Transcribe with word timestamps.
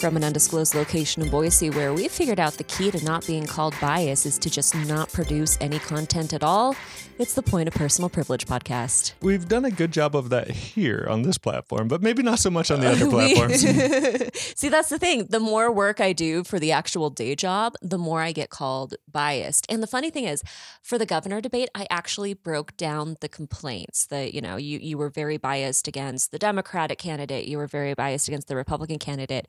from 0.00 0.16
an 0.16 0.24
undisclosed 0.24 0.74
location 0.74 1.22
in 1.22 1.28
Boise 1.28 1.68
where 1.68 1.92
we 1.92 2.08
figured 2.08 2.40
out 2.40 2.54
the 2.54 2.64
key 2.64 2.90
to 2.90 3.04
not 3.04 3.26
being 3.26 3.46
called 3.46 3.74
bias 3.82 4.24
is 4.24 4.38
to 4.38 4.48
just 4.48 4.74
not 4.74 5.12
produce 5.12 5.58
any 5.60 5.78
content 5.78 6.32
at 6.32 6.42
all. 6.42 6.74
It's 7.18 7.34
the 7.34 7.42
Point 7.42 7.68
of 7.68 7.74
Personal 7.74 8.08
Privilege 8.08 8.46
podcast. 8.46 9.12
We've 9.20 9.46
done 9.46 9.66
a 9.66 9.70
good 9.70 9.92
job 9.92 10.16
of 10.16 10.30
that 10.30 10.50
here 10.50 11.06
on 11.10 11.20
this 11.20 11.36
platform, 11.36 11.86
but 11.86 12.00
maybe 12.00 12.22
not 12.22 12.38
so 12.38 12.48
much 12.48 12.70
on 12.70 12.80
the 12.80 12.88
other 12.88 13.10
platforms. 13.10 13.60
See, 14.58 14.70
that's 14.70 14.88
the 14.88 14.98
thing. 14.98 15.26
The 15.28 15.38
more 15.38 15.70
work 15.70 16.00
I 16.00 16.14
do 16.14 16.44
for 16.44 16.58
the 16.58 16.72
actual 16.72 17.10
day 17.10 17.34
job, 17.34 17.74
the 17.82 17.98
more 17.98 18.22
I 18.22 18.32
get 18.32 18.48
called 18.48 18.94
biased. 19.06 19.66
And 19.68 19.82
the 19.82 19.86
funny 19.86 20.08
thing 20.08 20.24
is, 20.24 20.42
for 20.82 20.96
the 20.96 21.04
governor 21.04 21.42
debate, 21.42 21.68
I 21.74 21.86
actually 21.90 22.32
broke 22.32 22.74
down 22.78 23.18
the 23.20 23.28
complaints 23.28 24.06
that, 24.06 24.32
you 24.32 24.40
know, 24.40 24.56
you, 24.56 24.78
you 24.78 24.96
were 24.96 25.10
very 25.10 25.36
biased 25.36 25.86
against 25.86 26.32
the 26.32 26.38
Democratic 26.38 26.96
candidate, 26.96 27.46
you 27.46 27.58
were 27.58 27.66
very 27.66 27.92
biased 27.92 28.28
against 28.28 28.48
the 28.48 28.56
Republican 28.56 28.98
candidate. 28.98 29.46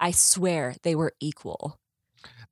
I 0.00 0.10
swear 0.10 0.76
they 0.82 0.94
were 0.94 1.12
equal. 1.20 1.78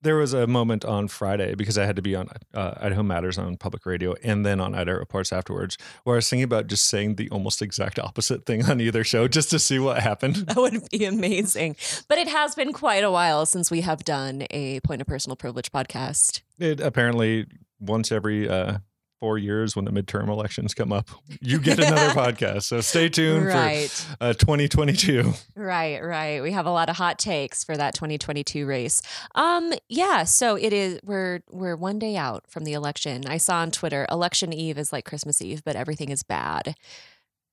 There 0.03 0.17
was 0.17 0.35
a 0.35 0.47
moment 0.47 0.85
on 0.85 1.09
Friday 1.09 1.55
because 1.55 1.79
I 1.79 1.87
had 1.87 1.97
to 1.97 2.03
be 2.03 2.15
on 2.15 2.29
uh, 2.55 2.75
Idaho 2.77 3.03
Matters 3.03 3.39
on 3.39 3.57
public 3.57 3.87
radio 3.87 4.15
and 4.23 4.45
then 4.45 4.61
on 4.61 4.75
Idaho 4.75 4.99
Reports 4.99 5.33
afterwards, 5.33 5.79
where 6.05 6.15
I 6.15 6.19
was 6.19 6.29
thinking 6.29 6.45
about 6.45 6.67
just 6.67 6.85
saying 6.85 7.17
the 7.17 7.29
almost 7.31 7.63
exact 7.63 7.99
opposite 7.99 8.45
thing 8.45 8.65
on 8.67 8.81
either 8.81 9.03
show 9.03 9.27
just 9.27 9.51
to 9.51 9.59
see 9.59 9.79
what 9.79 10.03
happened. 10.03 10.37
That 10.47 10.59
would 10.59 10.89
be 10.91 11.07
amazing. 11.07 11.77
But 12.09 12.19
it 12.19 12.29
has 12.29 12.55
been 12.55 12.73
quite 12.73 13.05
a 13.05 13.11
while 13.11 13.47
since 13.47 13.71
we 13.71 13.81
have 13.81 14.05
done 14.05 14.47
a 14.51 14.81
point 14.81 15.01
of 15.01 15.07
personal 15.07 15.35
privilege 15.35 15.73
podcast. 15.73 16.43
It 16.59 16.81
apparently 16.81 17.47
once 17.81 18.13
every 18.13 18.49
uh, 18.49 18.79
four 19.21 19.39
years 19.39 19.75
when 19.75 19.85
the 19.85 19.91
midterm 19.91 20.29
elections 20.29 20.75
come 20.75 20.93
up, 20.93 21.09
you 21.41 21.59
get 21.59 21.79
another 21.79 22.15
podcast. 22.21 22.65
So 22.65 22.81
stay 22.81 23.09
tuned 23.09 23.47
right. 23.47 23.89
for 23.89 24.17
uh, 24.21 24.33
2022. 24.35 25.33
Right, 25.55 26.03
right. 26.03 26.43
We 26.43 26.53
have 26.53 26.67
a 26.67 26.71
lot 26.71 26.89
of 26.89 26.97
hot 26.97 27.19
takes 27.19 27.65
for 27.65 27.77
that 27.77 27.95
2022 27.95 28.67
race. 28.67 29.03
Um, 29.35 29.73
yeah. 29.89 30.25
So 30.25 30.57
it 30.57 30.73
is. 30.73 31.01
We're 31.03 31.41
we're 31.51 31.77
one 31.77 31.99
day 31.99 32.17
out 32.17 32.45
from 32.49 32.65
the 32.65 32.73
election. 32.73 33.25
I 33.27 33.39
saw 33.39 33.59
on 33.59 33.71
Twitter, 33.71 34.07
election 34.11 34.53
eve 34.53 34.79
is 34.79 34.93
like 34.93 35.05
Christmas 35.05 35.41
Eve, 35.43 35.63
but 35.65 35.77
everything 35.77 36.11
is 36.11 36.23
bad. 36.23 36.75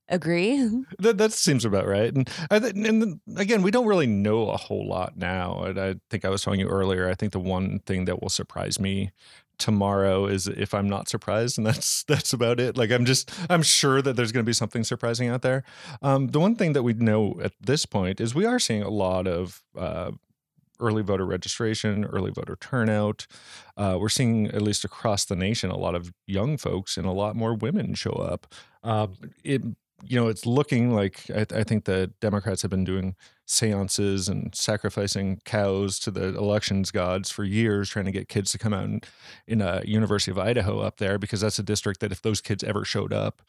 Agree. 0.10 0.84
That 1.00 1.18
that 1.18 1.34
seems 1.34 1.66
about 1.66 1.88
right. 1.88 2.14
And 2.14 2.30
I 2.52 2.60
th- 2.60 2.74
and 2.76 3.20
again, 3.36 3.62
we 3.62 3.72
don't 3.72 3.88
really 3.88 4.08
know 4.08 4.50
a 4.50 4.58
whole 4.58 4.88
lot 4.88 5.18
now. 5.18 5.64
And 5.64 5.80
I 5.80 5.96
think 6.10 6.24
I 6.24 6.30
was 6.30 6.42
telling 6.42 6.60
you 6.60 6.68
earlier. 6.68 7.10
I 7.10 7.16
think 7.16 7.34
the 7.34 7.40
one 7.40 7.80
thing 7.80 8.06
that 8.06 8.22
will 8.22 8.30
surprise 8.30 8.80
me 8.80 9.12
tomorrow 9.58 10.26
is 10.26 10.48
if 10.48 10.74
I'm 10.74 10.88
not 10.90 11.10
surprised, 11.10 11.58
and 11.58 11.66
that's 11.66 12.04
that's 12.08 12.34
about 12.34 12.60
it. 12.60 12.78
Like 12.78 12.92
I'm 12.92 13.06
just 13.06 13.32
I'm 13.50 13.64
sure 13.64 14.02
that 14.02 14.16
there's 14.16 14.32
going 14.32 14.44
to 14.44 14.50
be 14.50 14.54
something 14.54 14.84
surprising 14.84 15.30
out 15.30 15.42
there. 15.42 15.64
Um, 16.02 16.28
the 16.28 16.40
one 16.40 16.56
thing 16.56 16.74
that 16.74 16.84
we 16.84 16.94
know 16.94 17.40
at 17.42 17.54
this 17.62 17.86
point 17.86 18.20
is 18.20 18.36
we 18.36 18.46
are 18.46 18.60
seeing 18.60 18.84
a 18.84 18.90
lot 18.90 19.28
of. 19.28 19.64
Uh, 19.78 20.12
early 20.80 21.04
voter 21.04 21.26
registration, 21.26 22.04
early 22.04 22.32
voter 22.32 22.58
turnout. 22.60 23.26
Uh, 23.78 23.96
we're 23.98 24.10
seeing, 24.10 24.48
at 24.48 24.62
least 24.62 24.84
across 24.84 25.24
the 25.24 25.36
nation, 25.36 25.70
a 25.70 25.78
lot 25.78 25.96
of 25.96 26.12
young 26.28 26.58
folks 26.58 26.98
and 26.98 27.06
a 27.06 27.12
lot 27.12 27.36
more 27.36 27.54
women 27.54 27.94
show 27.94 28.12
up. 28.12 28.48
Uh, 28.84 29.08
it 29.44 29.62
you 30.06 30.20
know, 30.20 30.28
it's 30.28 30.46
looking 30.46 30.94
like 30.94 31.30
I, 31.30 31.46
I, 31.56 31.64
think 31.64 31.86
the 31.86 32.08
Democrats 32.20 32.62
have 32.62 32.72
been 32.72 32.84
doing 32.84 33.16
seances 33.46 34.28
and 34.28 34.54
sacrificing 34.54 35.42
cows 35.46 36.00
to 36.00 36.12
the 36.12 36.36
elections 36.38 36.92
gods 36.92 37.30
for 37.30 37.44
years, 37.44 37.90
trying 37.90 38.06
to 38.06 38.12
get 38.12 38.30
kids 38.30 38.52
to 38.52 38.58
come 38.58 38.74
out 38.74 38.86
in, 38.86 39.02
in 39.48 39.62
a 39.62 39.82
University 39.86 40.32
of 40.32 40.38
Idaho 40.38 40.80
up 40.80 40.98
there 40.98 41.18
because 41.18 41.42
that's 41.42 41.60
a 41.60 41.64
district 41.64 42.00
that 42.02 42.12
if 42.12 42.22
those 42.22 42.42
kids 42.42 42.64
ever 42.64 42.84
showed 42.86 43.14
up, 43.14 43.42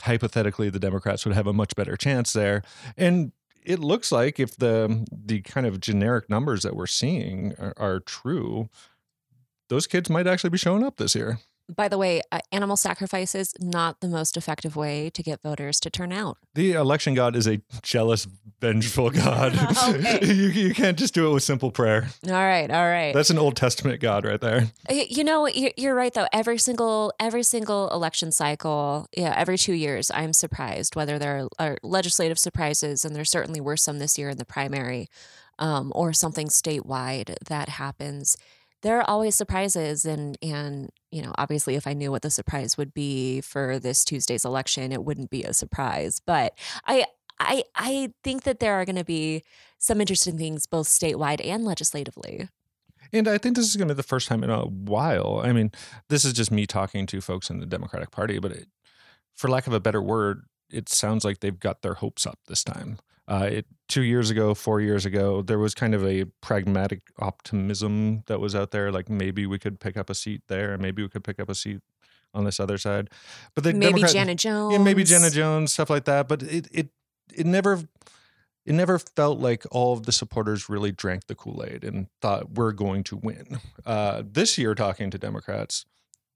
hypothetically 0.00 0.70
the 0.70 0.80
Democrats 0.80 1.24
would 1.24 1.34
have 1.34 1.46
a 1.46 1.52
much 1.52 1.74
better 1.76 1.96
chance 1.96 2.32
there. 2.32 2.62
And 2.96 3.32
it 3.64 3.78
looks 3.78 4.10
like 4.10 4.40
if 4.40 4.56
the 4.56 5.06
the 5.10 5.40
kind 5.42 5.66
of 5.66 5.80
generic 5.80 6.28
numbers 6.28 6.62
that 6.62 6.74
we're 6.74 6.86
seeing 6.86 7.54
are, 7.58 7.74
are 7.76 8.00
true, 8.00 8.68
those 9.68 9.86
kids 9.86 10.10
might 10.10 10.26
actually 10.26 10.50
be 10.50 10.58
showing 10.58 10.84
up 10.84 10.96
this 10.96 11.14
year 11.14 11.38
by 11.74 11.88
the 11.88 11.98
way, 11.98 12.22
uh, 12.30 12.40
animal 12.50 12.76
sacrifice 12.76 13.34
is 13.34 13.54
not 13.60 14.00
the 14.00 14.08
most 14.08 14.36
effective 14.36 14.76
way 14.76 15.10
to 15.10 15.22
get 15.22 15.42
voters 15.42 15.80
to 15.80 15.90
turn 15.90 16.12
out. 16.12 16.38
The 16.54 16.72
election 16.72 17.14
god 17.14 17.36
is 17.36 17.46
a 17.46 17.60
jealous, 17.82 18.26
vengeful 18.60 19.10
god. 19.10 19.52
you, 20.22 20.48
you 20.48 20.74
can't 20.74 20.98
just 20.98 21.14
do 21.14 21.30
it 21.30 21.34
with 21.34 21.42
simple 21.42 21.70
prayer. 21.70 22.08
All 22.26 22.32
right, 22.32 22.70
all 22.70 22.88
right. 22.88 23.14
That's 23.14 23.30
an 23.30 23.38
Old 23.38 23.56
Testament 23.56 24.00
god 24.00 24.24
right 24.24 24.40
there. 24.40 24.70
You 24.90 25.24
know, 25.24 25.48
you're 25.48 25.94
right 25.94 26.12
though. 26.12 26.26
Every 26.32 26.58
single 26.58 27.12
every 27.18 27.42
single 27.42 27.88
election 27.90 28.32
cycle, 28.32 29.08
yeah, 29.16 29.34
every 29.36 29.58
two 29.58 29.74
years, 29.74 30.10
I'm 30.14 30.32
surprised 30.32 30.96
whether 30.96 31.18
there 31.18 31.48
are 31.58 31.78
legislative 31.82 32.38
surprises, 32.38 33.04
and 33.04 33.14
there 33.14 33.24
certainly 33.24 33.60
were 33.60 33.76
some 33.76 33.98
this 33.98 34.18
year 34.18 34.28
in 34.30 34.38
the 34.38 34.44
primary, 34.44 35.08
um, 35.58 35.92
or 35.94 36.12
something 36.12 36.48
statewide 36.48 37.36
that 37.46 37.68
happens 37.68 38.36
there 38.82 38.98
are 38.98 39.08
always 39.08 39.34
surprises 39.34 40.04
and 40.04 40.36
and 40.42 40.90
you 41.10 41.22
know 41.22 41.32
obviously 41.38 41.74
if 41.74 41.86
i 41.86 41.92
knew 41.92 42.10
what 42.10 42.22
the 42.22 42.30
surprise 42.30 42.76
would 42.76 42.92
be 42.92 43.40
for 43.40 43.78
this 43.78 44.04
tuesday's 44.04 44.44
election 44.44 44.92
it 44.92 45.04
wouldn't 45.04 45.30
be 45.30 45.42
a 45.42 45.54
surprise 45.54 46.20
but 46.24 46.56
i 46.86 47.04
i 47.40 47.64
i 47.74 48.12
think 48.22 48.42
that 48.44 48.60
there 48.60 48.74
are 48.74 48.84
going 48.84 48.96
to 48.96 49.04
be 49.04 49.42
some 49.78 50.00
interesting 50.00 50.36
things 50.36 50.66
both 50.66 50.86
statewide 50.86 51.44
and 51.44 51.64
legislatively 51.64 52.48
and 53.12 53.28
I 53.28 53.36
think 53.36 53.56
this 53.56 53.68
is 53.68 53.76
going 53.76 53.88
to 53.88 53.94
be 53.94 53.98
the 53.98 54.02
first 54.02 54.26
time 54.26 54.42
in 54.42 54.48
a 54.48 54.62
while. 54.62 55.42
I 55.44 55.52
mean, 55.52 55.70
this 56.08 56.24
is 56.24 56.32
just 56.32 56.50
me 56.50 56.66
talking 56.66 57.06
to 57.06 57.20
folks 57.20 57.50
in 57.50 57.60
the 57.60 57.66
Democratic 57.66 58.10
Party, 58.10 58.38
but 58.38 58.52
it, 58.52 58.68
for 59.34 59.48
lack 59.48 59.66
of 59.66 59.74
a 59.74 59.80
better 59.80 60.00
word, 60.00 60.44
it 60.70 60.88
sounds 60.88 61.22
like 61.24 61.40
they've 61.40 61.58
got 61.58 61.82
their 61.82 61.94
hopes 61.94 62.26
up 62.26 62.38
this 62.46 62.64
time. 62.64 62.98
Uh, 63.28 63.48
it, 63.50 63.66
two 63.88 64.02
years 64.02 64.30
ago, 64.30 64.52
four 64.52 64.80
years 64.80 65.06
ago, 65.06 65.42
there 65.42 65.58
was 65.58 65.74
kind 65.74 65.94
of 65.94 66.04
a 66.04 66.24
pragmatic 66.40 67.02
optimism 67.18 68.24
that 68.26 68.40
was 68.40 68.54
out 68.54 68.72
there. 68.72 68.90
Like 68.90 69.08
maybe 69.08 69.46
we 69.46 69.58
could 69.58 69.78
pick 69.78 69.96
up 69.96 70.10
a 70.10 70.14
seat 70.14 70.42
there, 70.48 70.72
and 70.72 70.82
maybe 70.82 71.02
we 71.02 71.08
could 71.08 71.24
pick 71.24 71.38
up 71.38 71.48
a 71.48 71.54
seat 71.54 71.80
on 72.34 72.44
this 72.44 72.58
other 72.58 72.78
side. 72.78 73.10
But 73.54 73.64
the 73.64 73.72
maybe 73.72 73.92
Democrat, 73.92 74.12
Janet 74.12 74.38
Jones, 74.38 74.72
yeah, 74.72 74.78
maybe 74.78 75.04
Jenna 75.04 75.30
Jones, 75.30 75.72
stuff 75.72 75.90
like 75.90 76.04
that. 76.06 76.28
But 76.28 76.42
it 76.42 76.68
it 76.72 76.88
it 77.32 77.46
never 77.46 77.82
it 78.64 78.74
never 78.74 78.98
felt 78.98 79.38
like 79.38 79.64
all 79.70 79.92
of 79.92 80.04
the 80.04 80.12
supporters 80.12 80.68
really 80.68 80.92
drank 80.92 81.26
the 81.26 81.34
Kool 81.34 81.64
Aid 81.66 81.84
and 81.84 82.06
thought 82.20 82.52
we're 82.52 82.72
going 82.72 83.04
to 83.04 83.16
win. 83.16 83.58
Uh, 83.84 84.22
this 84.24 84.56
year, 84.56 84.74
talking 84.74 85.10
to 85.10 85.18
Democrats, 85.18 85.84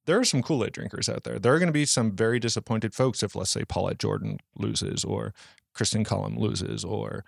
there 0.06 0.18
are 0.18 0.24
some 0.24 0.42
Kool 0.42 0.64
Aid 0.64 0.72
drinkers 0.72 1.08
out 1.08 1.24
there. 1.24 1.38
There 1.38 1.52
are 1.52 1.58
going 1.58 1.68
to 1.68 1.72
be 1.72 1.84
some 1.84 2.12
very 2.12 2.38
disappointed 2.40 2.94
folks 2.94 3.22
if, 3.22 3.36
let's 3.36 3.50
say, 3.50 3.64
Paulette 3.64 3.98
Jordan 3.98 4.38
loses 4.56 5.04
or 5.04 5.34
Kristin 5.74 6.04
Collum 6.04 6.38
loses 6.38 6.84
or 6.84 7.24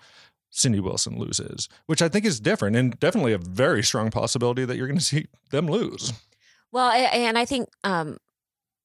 Cindy 0.51 0.81
Wilson 0.81 1.19
loses, 1.19 1.69
which 1.87 2.01
I 2.01 2.09
think 2.09 2.25
is 2.25 2.41
different 2.41 2.77
and 2.77 2.99
definitely 2.99 3.33
a 3.33 3.39
very 3.39 3.83
strong 3.83 4.11
possibility 4.11 4.65
that 4.65 4.77
you're 4.77 4.87
going 4.87 4.99
to 4.99 5.05
see 5.05 5.27
them 5.51 5.67
lose. 5.67 6.13
Well, 6.73 6.91
and 6.91 7.39
I 7.39 7.45
think 7.45 7.69
um, 7.85 8.19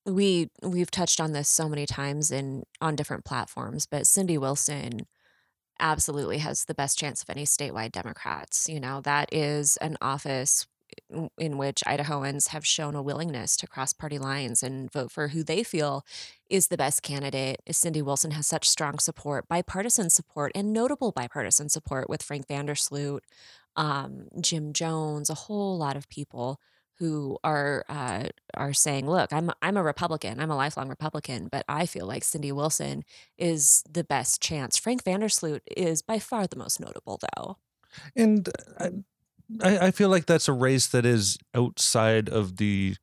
we 0.05 0.49
we've 0.61 0.91
touched 0.91 1.21
on 1.21 1.31
this 1.31 1.49
so 1.49 1.69
many 1.69 1.85
times 1.85 2.31
in 2.31 2.63
on 2.81 2.95
different 2.95 3.25
platforms, 3.25 3.85
but 3.85 4.07
Cindy 4.07 4.37
Wilson 4.37 5.07
absolutely 5.79 6.37
has 6.39 6.65
the 6.65 6.73
best 6.73 6.97
chance 6.97 7.21
of 7.23 7.29
any 7.29 7.45
statewide 7.45 7.91
Democrats. 7.91 8.69
You 8.69 8.79
know, 8.79 9.01
that 9.01 9.33
is 9.33 9.77
an 9.77 9.97
office 10.01 10.67
in 11.37 11.57
which 11.57 11.83
Idahoans 11.85 12.49
have 12.49 12.65
shown 12.65 12.95
a 12.95 13.01
willingness 13.01 13.55
to 13.57 13.67
cross 13.67 13.93
party 13.93 14.17
lines 14.17 14.63
and 14.63 14.91
vote 14.91 15.11
for 15.11 15.29
who 15.29 15.43
they 15.43 15.63
feel 15.63 16.05
is 16.49 16.67
the 16.67 16.77
best 16.77 17.03
candidate. 17.03 17.61
Cindy 17.71 18.01
Wilson 18.01 18.31
has 18.31 18.47
such 18.47 18.67
strong 18.67 18.99
support, 18.99 19.47
bipartisan 19.47 20.09
support, 20.09 20.51
and 20.55 20.73
notable 20.73 21.11
bipartisan 21.11 21.69
support 21.69 22.09
with 22.09 22.23
Frank 22.23 22.47
Vandersloot, 22.47 23.19
um, 23.75 24.27
Jim 24.39 24.73
Jones, 24.73 25.29
a 25.29 25.35
whole 25.35 25.77
lot 25.77 25.95
of 25.95 26.09
people 26.09 26.59
who 26.99 27.37
are 27.43 27.83
uh, 27.89 28.27
are 28.53 28.73
saying, 28.73 29.09
"Look, 29.09 29.33
I'm 29.33 29.51
I'm 29.61 29.77
a 29.77 29.83
Republican. 29.83 30.39
I'm 30.39 30.51
a 30.51 30.55
lifelong 30.55 30.89
Republican, 30.89 31.47
but 31.51 31.65
I 31.67 31.85
feel 31.85 32.05
like 32.05 32.23
Cindy 32.23 32.51
Wilson 32.51 33.03
is 33.37 33.83
the 33.89 34.03
best 34.03 34.41
chance." 34.41 34.77
Frank 34.77 35.03
Vandersloot 35.03 35.61
is 35.75 36.01
by 36.01 36.19
far 36.19 36.47
the 36.47 36.55
most 36.55 36.79
notable, 36.79 37.19
though. 37.35 37.57
And 38.15 38.47
uh, 38.79 38.89
I, 39.61 39.87
I 39.87 39.91
feel 39.91 40.09
like 40.09 40.25
that's 40.25 40.47
a 40.47 40.53
race 40.53 40.87
that 40.87 41.05
is 41.05 41.37
outside 41.53 42.29
of 42.29 42.57
the 42.57 42.95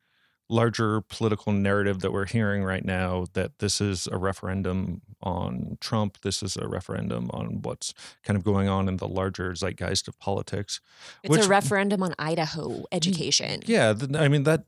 larger 0.50 1.00
political 1.02 1.52
narrative 1.52 2.00
that 2.00 2.12
we're 2.12 2.26
hearing 2.26 2.64
right 2.64 2.84
now 2.84 3.24
that 3.34 3.60
this 3.60 3.80
is 3.80 4.08
a 4.10 4.18
referendum 4.18 5.00
on 5.22 5.78
Trump, 5.80 6.18
this 6.22 6.42
is 6.42 6.56
a 6.56 6.66
referendum 6.66 7.30
on 7.32 7.62
what's 7.62 7.94
kind 8.24 8.36
of 8.36 8.42
going 8.42 8.68
on 8.68 8.88
in 8.88 8.96
the 8.96 9.06
larger 9.06 9.54
zeitgeist 9.54 10.08
of 10.08 10.18
politics. 10.18 10.80
It's 11.22 11.30
which, 11.30 11.46
a 11.46 11.48
referendum 11.48 12.02
on 12.02 12.14
Idaho 12.18 12.84
education. 12.90 13.60
Yeah, 13.64 13.94
I 14.14 14.26
mean 14.26 14.42
that 14.42 14.64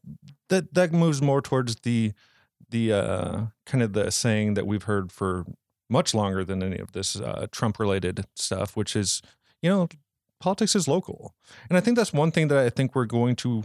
that 0.49 0.73
that 0.75 0.93
moves 0.93 1.21
more 1.21 1.43
towards 1.43 1.77
the 1.77 2.13
the 2.71 2.93
uh, 2.93 3.41
kind 3.67 3.83
of 3.83 3.93
the 3.93 4.11
saying 4.13 4.55
that 4.55 4.67
we've 4.67 4.85
heard 4.85 5.11
for 5.11 5.45
much 5.91 6.15
longer 6.15 6.45
than 6.45 6.63
any 6.63 6.79
of 6.79 6.93
this 6.93 7.17
uh, 7.17 7.47
Trump 7.51 7.79
related 7.79 8.25
stuff, 8.37 8.77
which 8.77 8.95
is 8.95 9.21
you 9.61 9.69
know 9.69 9.89
politics 10.43 10.75
is 10.75 10.89
local. 10.89 11.35
And 11.69 11.79
I 11.79 11.81
think 11.81 11.97
that's 11.97 12.13
one 12.13 12.33
thing 12.33 12.49
that 12.49 12.59
I 12.59 12.69
think 12.69 12.95
we're 12.95 13.07
going 13.07 13.37
to 13.37 13.65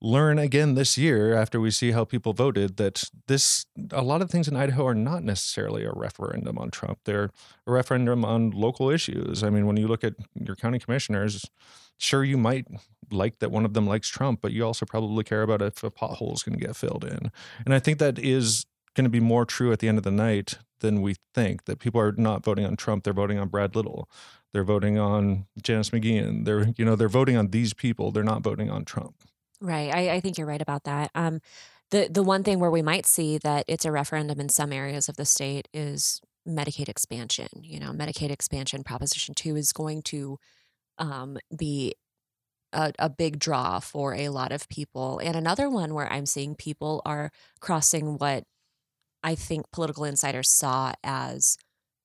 learn 0.00 0.38
again 0.38 0.74
this 0.74 0.96
year 0.96 1.34
after 1.34 1.60
we 1.60 1.70
see 1.70 1.90
how 1.90 2.04
people 2.04 2.32
voted 2.32 2.76
that 2.76 3.02
this 3.26 3.66
a 3.90 4.02
lot 4.02 4.22
of 4.22 4.30
things 4.30 4.46
in 4.46 4.56
Idaho 4.56 4.86
are 4.86 4.94
not 4.94 5.24
necessarily 5.24 5.84
a 5.84 5.92
referendum 5.92 6.56
on 6.56 6.70
Trump. 6.70 7.00
They're 7.04 7.30
a 7.66 7.72
referendum 7.72 8.24
on 8.24 8.50
local 8.50 8.90
issues. 8.90 9.42
I 9.42 9.50
mean, 9.50 9.66
when 9.66 9.76
you 9.76 9.88
look 9.88 10.04
at 10.04 10.14
your 10.34 10.56
county 10.56 10.78
commissioners, 10.78 11.44
sure 11.98 12.24
you 12.24 12.38
might 12.38 12.66
like 13.10 13.40
that 13.40 13.50
one 13.50 13.64
of 13.64 13.74
them 13.74 13.86
likes 13.86 14.08
Trump, 14.08 14.40
but 14.40 14.52
you 14.52 14.64
also 14.64 14.86
probably 14.86 15.24
care 15.24 15.42
about 15.42 15.62
if 15.62 15.82
a 15.82 15.90
pothole 15.90 16.34
is 16.34 16.42
going 16.42 16.58
to 16.58 16.64
get 16.64 16.76
filled 16.76 17.04
in. 17.04 17.32
And 17.64 17.74
I 17.74 17.80
think 17.80 17.98
that 17.98 18.18
is 18.18 18.66
going 18.94 19.04
to 19.04 19.10
be 19.10 19.20
more 19.20 19.44
true 19.44 19.72
at 19.72 19.78
the 19.78 19.88
end 19.88 19.98
of 19.98 20.04
the 20.04 20.10
night 20.10 20.58
than 20.80 21.02
we 21.02 21.16
think. 21.34 21.64
That 21.64 21.78
people 21.78 22.00
are 22.00 22.12
not 22.12 22.44
voting 22.44 22.64
on 22.64 22.76
Trump; 22.76 23.04
they're 23.04 23.12
voting 23.12 23.38
on 23.38 23.48
Brad 23.48 23.74
Little. 23.76 24.08
They're 24.52 24.64
voting 24.64 24.98
on 24.98 25.46
Janice 25.62 25.90
McGeachin. 25.90 26.44
They're 26.44 26.72
you 26.76 26.84
know 26.84 26.96
they're 26.96 27.08
voting 27.08 27.36
on 27.36 27.48
these 27.48 27.74
people. 27.74 28.10
They're 28.10 28.22
not 28.22 28.42
voting 28.42 28.70
on 28.70 28.84
Trump. 28.84 29.14
Right. 29.60 29.92
I, 29.92 30.10
I 30.14 30.20
think 30.20 30.38
you're 30.38 30.46
right 30.46 30.62
about 30.62 30.84
that. 30.84 31.10
Um, 31.14 31.40
the 31.90 32.08
the 32.10 32.22
one 32.22 32.44
thing 32.44 32.60
where 32.60 32.70
we 32.70 32.82
might 32.82 33.06
see 33.06 33.38
that 33.38 33.64
it's 33.66 33.84
a 33.84 33.92
referendum 33.92 34.40
in 34.40 34.48
some 34.48 34.72
areas 34.72 35.08
of 35.08 35.16
the 35.16 35.24
state 35.24 35.68
is 35.72 36.20
Medicaid 36.46 36.88
expansion. 36.88 37.48
You 37.62 37.80
know, 37.80 37.92
Medicaid 37.92 38.30
expansion 38.30 38.84
Proposition 38.84 39.34
Two 39.34 39.56
is 39.56 39.72
going 39.72 40.02
to 40.02 40.38
um, 40.98 41.38
be 41.56 41.94
a, 42.72 42.92
a 42.98 43.08
big 43.08 43.38
draw 43.38 43.80
for 43.80 44.14
a 44.14 44.28
lot 44.28 44.52
of 44.52 44.68
people. 44.68 45.18
And 45.18 45.36
another 45.36 45.70
one 45.70 45.94
where 45.94 46.10
I'm 46.12 46.26
seeing 46.26 46.54
people 46.54 47.02
are 47.04 47.30
crossing 47.60 48.18
what 48.18 48.44
I 49.22 49.34
think 49.34 49.70
political 49.72 50.04
insiders 50.04 50.50
saw 50.50 50.92
as 51.02 51.56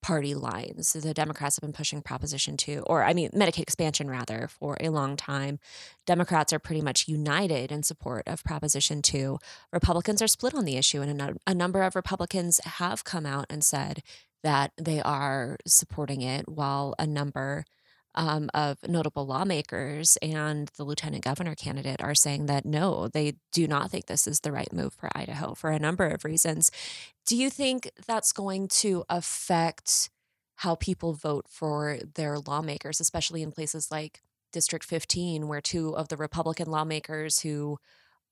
party 0.03 0.35
lines. 0.35 0.91
The 0.91 1.13
Democrats 1.13 1.55
have 1.55 1.61
been 1.61 1.73
pushing 1.73 2.01
Proposition 2.01 2.57
2, 2.57 2.83
or 2.85 3.03
I 3.03 3.13
mean, 3.13 3.29
Medicaid 3.29 3.61
expansion 3.61 4.09
rather, 4.09 4.47
for 4.47 4.77
a 4.79 4.89
long 4.89 5.15
time. 5.15 5.59
Democrats 6.05 6.51
are 6.51 6.59
pretty 6.59 6.81
much 6.81 7.07
united 7.07 7.71
in 7.71 7.81
support 7.83 8.27
of 8.27 8.43
Proposition 8.43 9.01
2. 9.01 9.39
Republicans 9.71 10.21
are 10.21 10.27
split 10.27 10.53
on 10.53 10.65
the 10.65 10.75
issue, 10.75 11.01
and 11.01 11.21
a, 11.21 11.35
a 11.47 11.55
number 11.55 11.81
of 11.81 11.95
Republicans 11.95 12.59
have 12.65 13.05
come 13.05 13.25
out 13.25 13.45
and 13.49 13.63
said 13.63 14.03
that 14.43 14.73
they 14.77 15.01
are 15.01 15.57
supporting 15.65 16.21
it, 16.21 16.49
while 16.49 16.93
a 16.99 17.07
number 17.07 17.63
um, 18.15 18.49
of 18.53 18.77
notable 18.87 19.25
lawmakers 19.25 20.17
and 20.21 20.69
the 20.77 20.83
lieutenant 20.83 21.23
governor 21.23 21.55
candidate 21.55 22.01
are 22.01 22.15
saying 22.15 22.45
that 22.45 22.65
no, 22.65 23.07
they 23.07 23.35
do 23.51 23.67
not 23.67 23.91
think 23.91 24.05
this 24.05 24.27
is 24.27 24.41
the 24.41 24.51
right 24.51 24.71
move 24.71 24.93
for 24.93 25.09
Idaho 25.15 25.53
for 25.53 25.71
a 25.71 25.79
number 25.79 26.07
of 26.07 26.23
reasons. 26.23 26.71
Do 27.25 27.35
you 27.35 27.49
think 27.49 27.89
that's 28.05 28.31
going 28.31 28.67
to 28.69 29.03
affect 29.09 30.09
how 30.57 30.75
people 30.75 31.13
vote 31.13 31.45
for 31.49 31.97
their 32.15 32.39
lawmakers, 32.39 32.99
especially 32.99 33.41
in 33.41 33.51
places 33.51 33.89
like 33.91 34.21
District 34.51 34.85
15, 34.85 35.47
where 35.47 35.61
two 35.61 35.95
of 35.95 36.09
the 36.09 36.17
Republican 36.17 36.69
lawmakers 36.69 37.39
who 37.39 37.79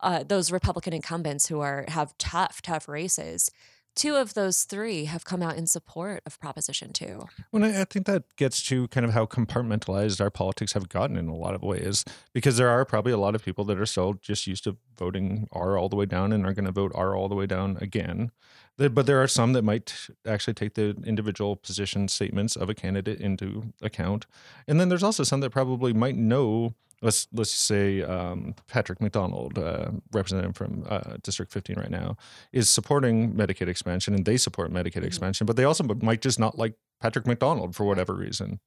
uh, 0.01 0.23
those 0.23 0.51
Republican 0.51 0.93
incumbents 0.93 1.47
who 1.47 1.59
are 1.59 1.85
have 1.87 2.17
tough, 2.17 2.61
tough 2.61 2.87
races 2.87 3.51
two 3.95 4.15
of 4.15 4.33
those 4.33 4.63
three 4.63 5.05
have 5.05 5.25
come 5.25 5.41
out 5.41 5.57
in 5.57 5.67
support 5.67 6.21
of 6.25 6.39
Proposition 6.39 6.93
2. 6.93 7.27
Well, 7.51 7.63
I, 7.63 7.83
think 7.85 8.05
that 8.05 8.23
gets 8.35 8.61
to 8.67 8.87
kind 8.89 9.05
of 9.05 9.13
how 9.13 9.25
compartmentalized 9.25 10.21
our 10.21 10.29
politics 10.29 10.73
have 10.73 10.89
gotten 10.89 11.17
in 11.17 11.27
a 11.27 11.35
lot 11.35 11.55
of 11.55 11.61
ways, 11.61 12.05
because 12.33 12.57
there 12.57 12.69
are 12.69 12.85
probably 12.85 13.11
a 13.11 13.17
lot 13.17 13.35
of 13.35 13.43
people 13.43 13.65
that 13.65 13.79
are 13.79 13.85
still 13.85 14.13
just 14.13 14.47
used 14.47 14.63
to 14.63 14.77
voting 14.97 15.47
R 15.51 15.77
all 15.77 15.89
the 15.89 15.95
way 15.95 16.05
down 16.05 16.31
and 16.31 16.45
are 16.45 16.53
going 16.53 16.65
to 16.65 16.71
vote 16.71 16.91
R 16.95 17.15
all 17.15 17.29
the 17.29 17.35
way 17.35 17.45
down 17.45 17.77
again. 17.81 18.31
But 18.77 19.05
there 19.05 19.21
are 19.21 19.27
some 19.27 19.53
that 19.53 19.63
might 19.63 20.07
actually 20.25 20.55
take 20.55 20.73
the 20.73 20.95
individual 21.05 21.55
position 21.55 22.07
statements 22.07 22.55
of 22.55 22.69
a 22.69 22.73
candidate 22.73 23.19
into 23.19 23.73
account. 23.81 24.25
And 24.67 24.79
then 24.79 24.89
there's 24.89 25.03
also 25.03 25.23
some 25.23 25.41
that 25.41 25.51
probably 25.51 25.93
might 25.93 26.15
know 26.15 26.73
let's 27.01 27.27
let's 27.33 27.51
say 27.51 28.01
um, 28.03 28.55
Patrick 28.67 29.01
McDonald, 29.01 29.57
uh, 29.57 29.91
representative 30.11 30.55
from 30.55 30.85
uh, 30.87 31.17
District 31.23 31.51
15 31.51 31.77
right 31.77 31.91
now, 31.91 32.17
is 32.51 32.69
supporting 32.69 33.33
Medicaid 33.33 33.67
expansion, 33.67 34.13
and 34.13 34.25
they 34.25 34.37
support 34.37 34.71
Medicaid 34.71 34.93
mm-hmm. 34.97 35.05
expansion, 35.05 35.45
but 35.45 35.55
they 35.55 35.63
also 35.63 35.83
might 36.01 36.21
just 36.21 36.39
not 36.39 36.57
like 36.57 36.75
Patrick 36.99 37.25
McDonald 37.25 37.75
for 37.75 37.85
whatever 37.85 38.13
reason, 38.13 38.59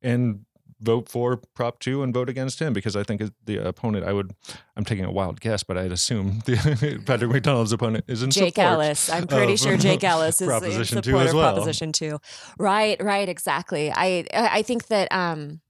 and 0.00 0.44
vote 0.80 1.08
for 1.08 1.36
Prop 1.36 1.78
Two 1.78 2.02
and 2.02 2.12
vote 2.12 2.28
against 2.28 2.60
him 2.60 2.72
because 2.72 2.96
I 2.96 3.02
think 3.02 3.22
the 3.44 3.58
opponent. 3.58 4.04
I 4.04 4.12
would. 4.12 4.34
I'm 4.76 4.84
taking 4.84 5.04
a 5.04 5.12
wild 5.12 5.40
guess, 5.40 5.62
but 5.62 5.78
I'd 5.78 5.92
assume 5.92 6.40
the, 6.44 7.02
Patrick 7.06 7.30
McDonald's 7.30 7.72
opponent 7.72 8.04
is 8.08 8.22
in 8.22 8.30
Jake 8.30 8.58
Ellis. 8.58 9.10
I'm 9.10 9.26
pretty 9.26 9.56
sure 9.56 9.76
Jake 9.76 10.04
Ellis 10.04 10.40
is 10.40 10.48
Proposition 10.48 10.98
in 10.98 11.04
support 11.04 11.22
two 11.22 11.28
as 11.28 11.34
well. 11.34 11.52
Proposition 11.52 11.92
Two. 11.92 12.18
Right. 12.58 13.02
Right. 13.02 13.28
Exactly. 13.28 13.92
I 13.94 14.26
I 14.32 14.62
think 14.62 14.88
that. 14.88 15.10
um 15.12 15.60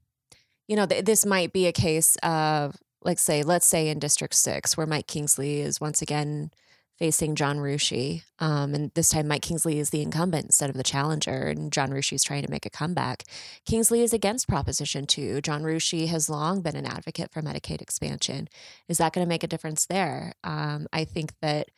you 0.73 0.77
know, 0.77 0.87
th- 0.87 1.05
this 1.05 1.27
might 1.27 1.53
be 1.53 1.67
a 1.67 1.73
case 1.73 2.17
of, 2.23 2.79
like, 3.03 3.19
say, 3.19 3.43
let's 3.43 3.67
say 3.67 3.91
in 3.91 3.99
District 3.99 4.33
6, 4.33 4.75
where 4.75 4.87
Mike 4.87 5.07
Kingsley 5.07 5.61
is 5.61 5.83
once 5.83 6.01
again 6.01 6.51
facing 6.99 7.35
John 7.35 7.59
Rusche. 7.59 8.23
Um, 8.39 8.73
and 8.73 8.91
this 8.95 9.11
time, 9.11 9.29
Mike 9.29 9.43
Kingsley 9.43 9.79
is 9.79 9.91
the 9.91 10.01
incumbent 10.01 10.47
instead 10.47 10.71
of 10.71 10.77
the 10.79 10.83
challenger, 10.83 11.49
and 11.49 11.71
John 11.71 11.91
Rusche 11.91 12.15
is 12.15 12.25
trying 12.25 12.43
to 12.43 12.51
make 12.51 12.65
a 12.65 12.71
comeback. 12.71 13.25
Kingsley 13.67 14.01
is 14.01 14.15
against 14.15 14.49
Proposition 14.49 15.07
2. 15.07 15.43
John 15.43 15.63
Rusche 15.63 16.07
has 16.07 16.31
long 16.31 16.63
been 16.63 16.77
an 16.77 16.87
advocate 16.87 17.31
for 17.31 17.43
Medicaid 17.43 17.83
expansion. 17.83 18.49
Is 18.89 18.97
that 18.97 19.13
going 19.13 19.27
to 19.27 19.29
make 19.29 19.45
a 19.45 19.49
difference 19.49 19.85
there? 19.85 20.33
Um, 20.43 20.87
I 20.91 21.05
think 21.05 21.35
that 21.43 21.69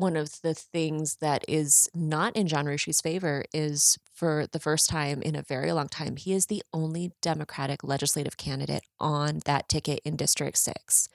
one 0.00 0.16
of 0.16 0.40
the 0.40 0.54
things 0.54 1.16
that 1.16 1.44
is 1.46 1.88
not 1.94 2.34
in 2.34 2.46
John 2.46 2.64
Rusche's 2.64 3.02
favor 3.02 3.44
is 3.52 3.98
for 4.12 4.46
the 4.50 4.58
first 4.58 4.88
time 4.88 5.20
in 5.20 5.36
a 5.36 5.42
very 5.42 5.72
long 5.72 5.88
time, 5.88 6.16
he 6.16 6.32
is 6.32 6.46
the 6.46 6.62
only 6.72 7.12
Democratic 7.20 7.84
legislative 7.84 8.38
candidate 8.38 8.82
on 8.98 9.40
that 9.44 9.68
ticket 9.68 10.00
in 10.02 10.16
District 10.16 10.56
6. 10.56 11.08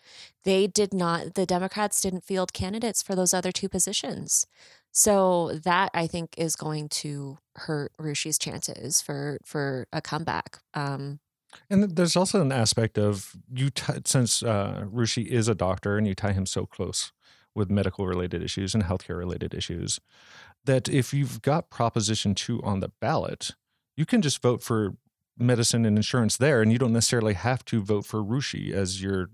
They 0.44 0.68
did 0.68 0.94
not, 0.94 1.34
the 1.34 1.48
Democrats 1.48 2.00
didn't 2.00 2.24
field 2.24 2.54
candidates 2.54 3.02
for 3.02 3.16
those 3.16 3.34
other 3.34 3.52
two 3.52 3.68
positions. 3.68 4.46
So 4.92 5.60
that 5.64 5.90
I 5.94 6.06
think 6.06 6.36
is 6.38 6.56
going 6.56 6.90
to 6.90 7.40
hurt 7.56 7.92
Rusche's 8.00 8.38
chances 8.38 9.02
for 9.02 9.40
for 9.44 9.88
a 9.92 10.02
comeback. 10.02 10.60
Um, 10.74 11.20
and 11.70 11.96
there's 11.98 12.16
also 12.16 12.40
an 12.42 12.52
aspect 12.52 12.98
of 12.98 13.36
you, 13.54 13.72
t- 13.72 13.94
since 14.06 14.42
uh, 14.42 14.86
Rusche 14.90 15.26
is 15.26 15.50
a 15.50 15.56
doctor 15.56 15.98
and 15.98 16.08
you 16.08 16.16
tie 16.16 16.32
him 16.32 16.46
so 16.46 16.66
close 16.66 17.12
with 17.56 17.72
medical 17.72 18.06
related 18.06 18.44
issues 18.44 18.76
and 18.76 18.84
healthcare 18.84 19.18
related 19.18 19.54
issues 19.54 20.00
that 20.66 20.90
if 20.90 21.14
you've 21.14 21.42
got 21.42 21.70
Proposition 21.70 22.36
2 22.36 22.62
on 22.64 22.80
the 22.80 22.92
ballot, 23.00 23.52
you 23.96 24.06
can 24.06 24.22
just 24.22 24.42
vote 24.42 24.62
for 24.62 24.96
medicine 25.38 25.86
and 25.86 25.98
insurance 25.98 26.38
there, 26.38 26.62
and 26.62 26.72
you 26.72 26.78
don't 26.78 26.94
necessarily 26.94 27.34
have 27.34 27.64
to 27.66 27.82
vote 27.82 28.06
for 28.06 28.24
Rusche 28.24 28.72
as 28.72 29.02
your 29.02 29.30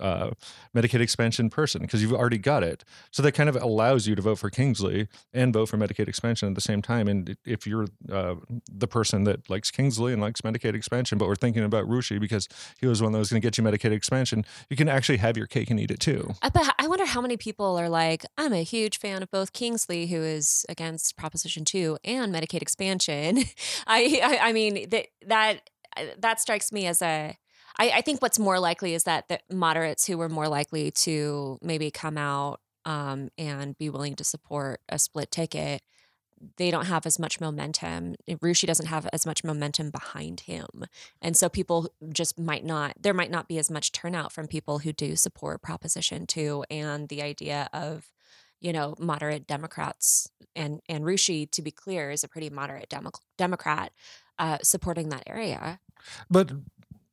uh, 0.00 0.30
Medicaid 0.74 1.00
expansion 1.00 1.50
person 1.50 1.82
because 1.82 2.02
you've 2.02 2.12
already 2.12 2.38
got 2.38 2.62
it. 2.62 2.84
So 3.10 3.22
that 3.22 3.32
kind 3.32 3.48
of 3.48 3.56
allows 3.56 4.06
you 4.06 4.14
to 4.14 4.22
vote 4.22 4.38
for 4.38 4.50
Kingsley 4.50 5.08
and 5.32 5.52
vote 5.52 5.68
for 5.68 5.76
Medicaid 5.76 6.08
expansion 6.08 6.48
at 6.48 6.54
the 6.54 6.60
same 6.60 6.82
time. 6.82 7.08
And 7.08 7.36
if 7.44 7.66
you're 7.66 7.86
uh, 8.10 8.36
the 8.70 8.88
person 8.88 9.24
that 9.24 9.48
likes 9.50 9.70
Kingsley 9.70 10.12
and 10.12 10.20
likes 10.20 10.40
Medicaid 10.40 10.74
expansion, 10.74 11.18
but 11.18 11.28
we're 11.28 11.34
thinking 11.34 11.64
about 11.64 11.86
Rusche 11.86 12.20
because 12.20 12.48
he 12.78 12.86
was 12.86 13.02
one 13.02 13.12
that 13.12 13.18
was 13.18 13.30
going 13.30 13.40
to 13.40 13.46
get 13.46 13.58
you 13.58 13.64
Medicaid 13.64 13.92
expansion, 13.92 14.44
you 14.70 14.76
can 14.76 14.88
actually 14.88 15.18
have 15.18 15.36
your 15.36 15.46
cake 15.46 15.70
and 15.70 15.78
eat 15.78 15.90
it 15.90 16.00
too. 16.00 16.34
But 16.42 16.74
I 16.78 16.88
wonder 16.88 17.06
how 17.06 17.20
many 17.20 17.36
people 17.36 17.76
are 17.76 17.88
like, 17.88 18.24
I'm 18.36 18.52
a 18.52 18.62
huge 18.62 18.98
fan 18.98 19.22
of 19.22 19.30
both 19.30 19.52
Kingsley, 19.52 20.06
who 20.06 20.22
is 20.22 20.64
against 20.68 21.16
Proposition 21.16 21.64
Two, 21.64 21.98
and 22.04 22.34
Medicaid 22.34 22.62
expansion. 22.62 23.44
I, 23.86 24.20
I, 24.22 24.48
I 24.48 24.52
mean 24.52 24.88
that 24.90 25.06
that 25.26 25.70
uh, 25.96 26.04
that 26.18 26.40
strikes 26.40 26.72
me 26.72 26.86
as 26.86 27.02
a 27.02 27.36
I, 27.78 27.90
I 27.90 28.00
think 28.00 28.22
what's 28.22 28.38
more 28.38 28.58
likely 28.58 28.94
is 28.94 29.04
that 29.04 29.28
the 29.28 29.40
moderates 29.50 30.06
who 30.06 30.18
were 30.18 30.28
more 30.28 30.48
likely 30.48 30.90
to 30.90 31.58
maybe 31.62 31.90
come 31.90 32.18
out 32.18 32.60
um, 32.84 33.30
and 33.38 33.76
be 33.78 33.90
willing 33.90 34.14
to 34.16 34.24
support 34.24 34.80
a 34.88 34.98
split 34.98 35.30
ticket 35.30 35.82
they 36.56 36.70
don't 36.70 36.86
have 36.86 37.06
as 37.06 37.18
much 37.18 37.40
momentum. 37.40 38.14
Rusche 38.40 38.66
doesn't 38.66 38.86
have 38.86 39.08
as 39.12 39.24
much 39.24 39.44
momentum 39.44 39.90
behind 39.90 40.40
him. 40.40 40.84
And 41.20 41.36
so 41.36 41.48
people 41.48 41.92
just 42.12 42.38
might 42.38 42.64
not, 42.64 42.94
there 43.00 43.14
might 43.14 43.30
not 43.30 43.48
be 43.48 43.58
as 43.58 43.70
much 43.70 43.92
turnout 43.92 44.32
from 44.32 44.48
people 44.48 44.80
who 44.80 44.92
do 44.92 45.16
support 45.16 45.62
Proposition 45.62 46.26
2 46.26 46.64
and 46.70 47.08
the 47.08 47.22
idea 47.22 47.68
of, 47.72 48.10
you 48.60 48.72
know, 48.72 48.94
moderate 48.98 49.46
Democrats. 49.46 50.28
And, 50.54 50.80
and 50.88 51.04
Rusche, 51.04 51.50
to 51.50 51.62
be 51.62 51.70
clear, 51.70 52.10
is 52.10 52.24
a 52.24 52.28
pretty 52.28 52.50
moderate 52.50 52.88
Demo- 52.88 53.12
Democrat 53.38 53.92
uh, 54.38 54.58
supporting 54.62 55.10
that 55.10 55.24
area. 55.26 55.80
But 56.28 56.50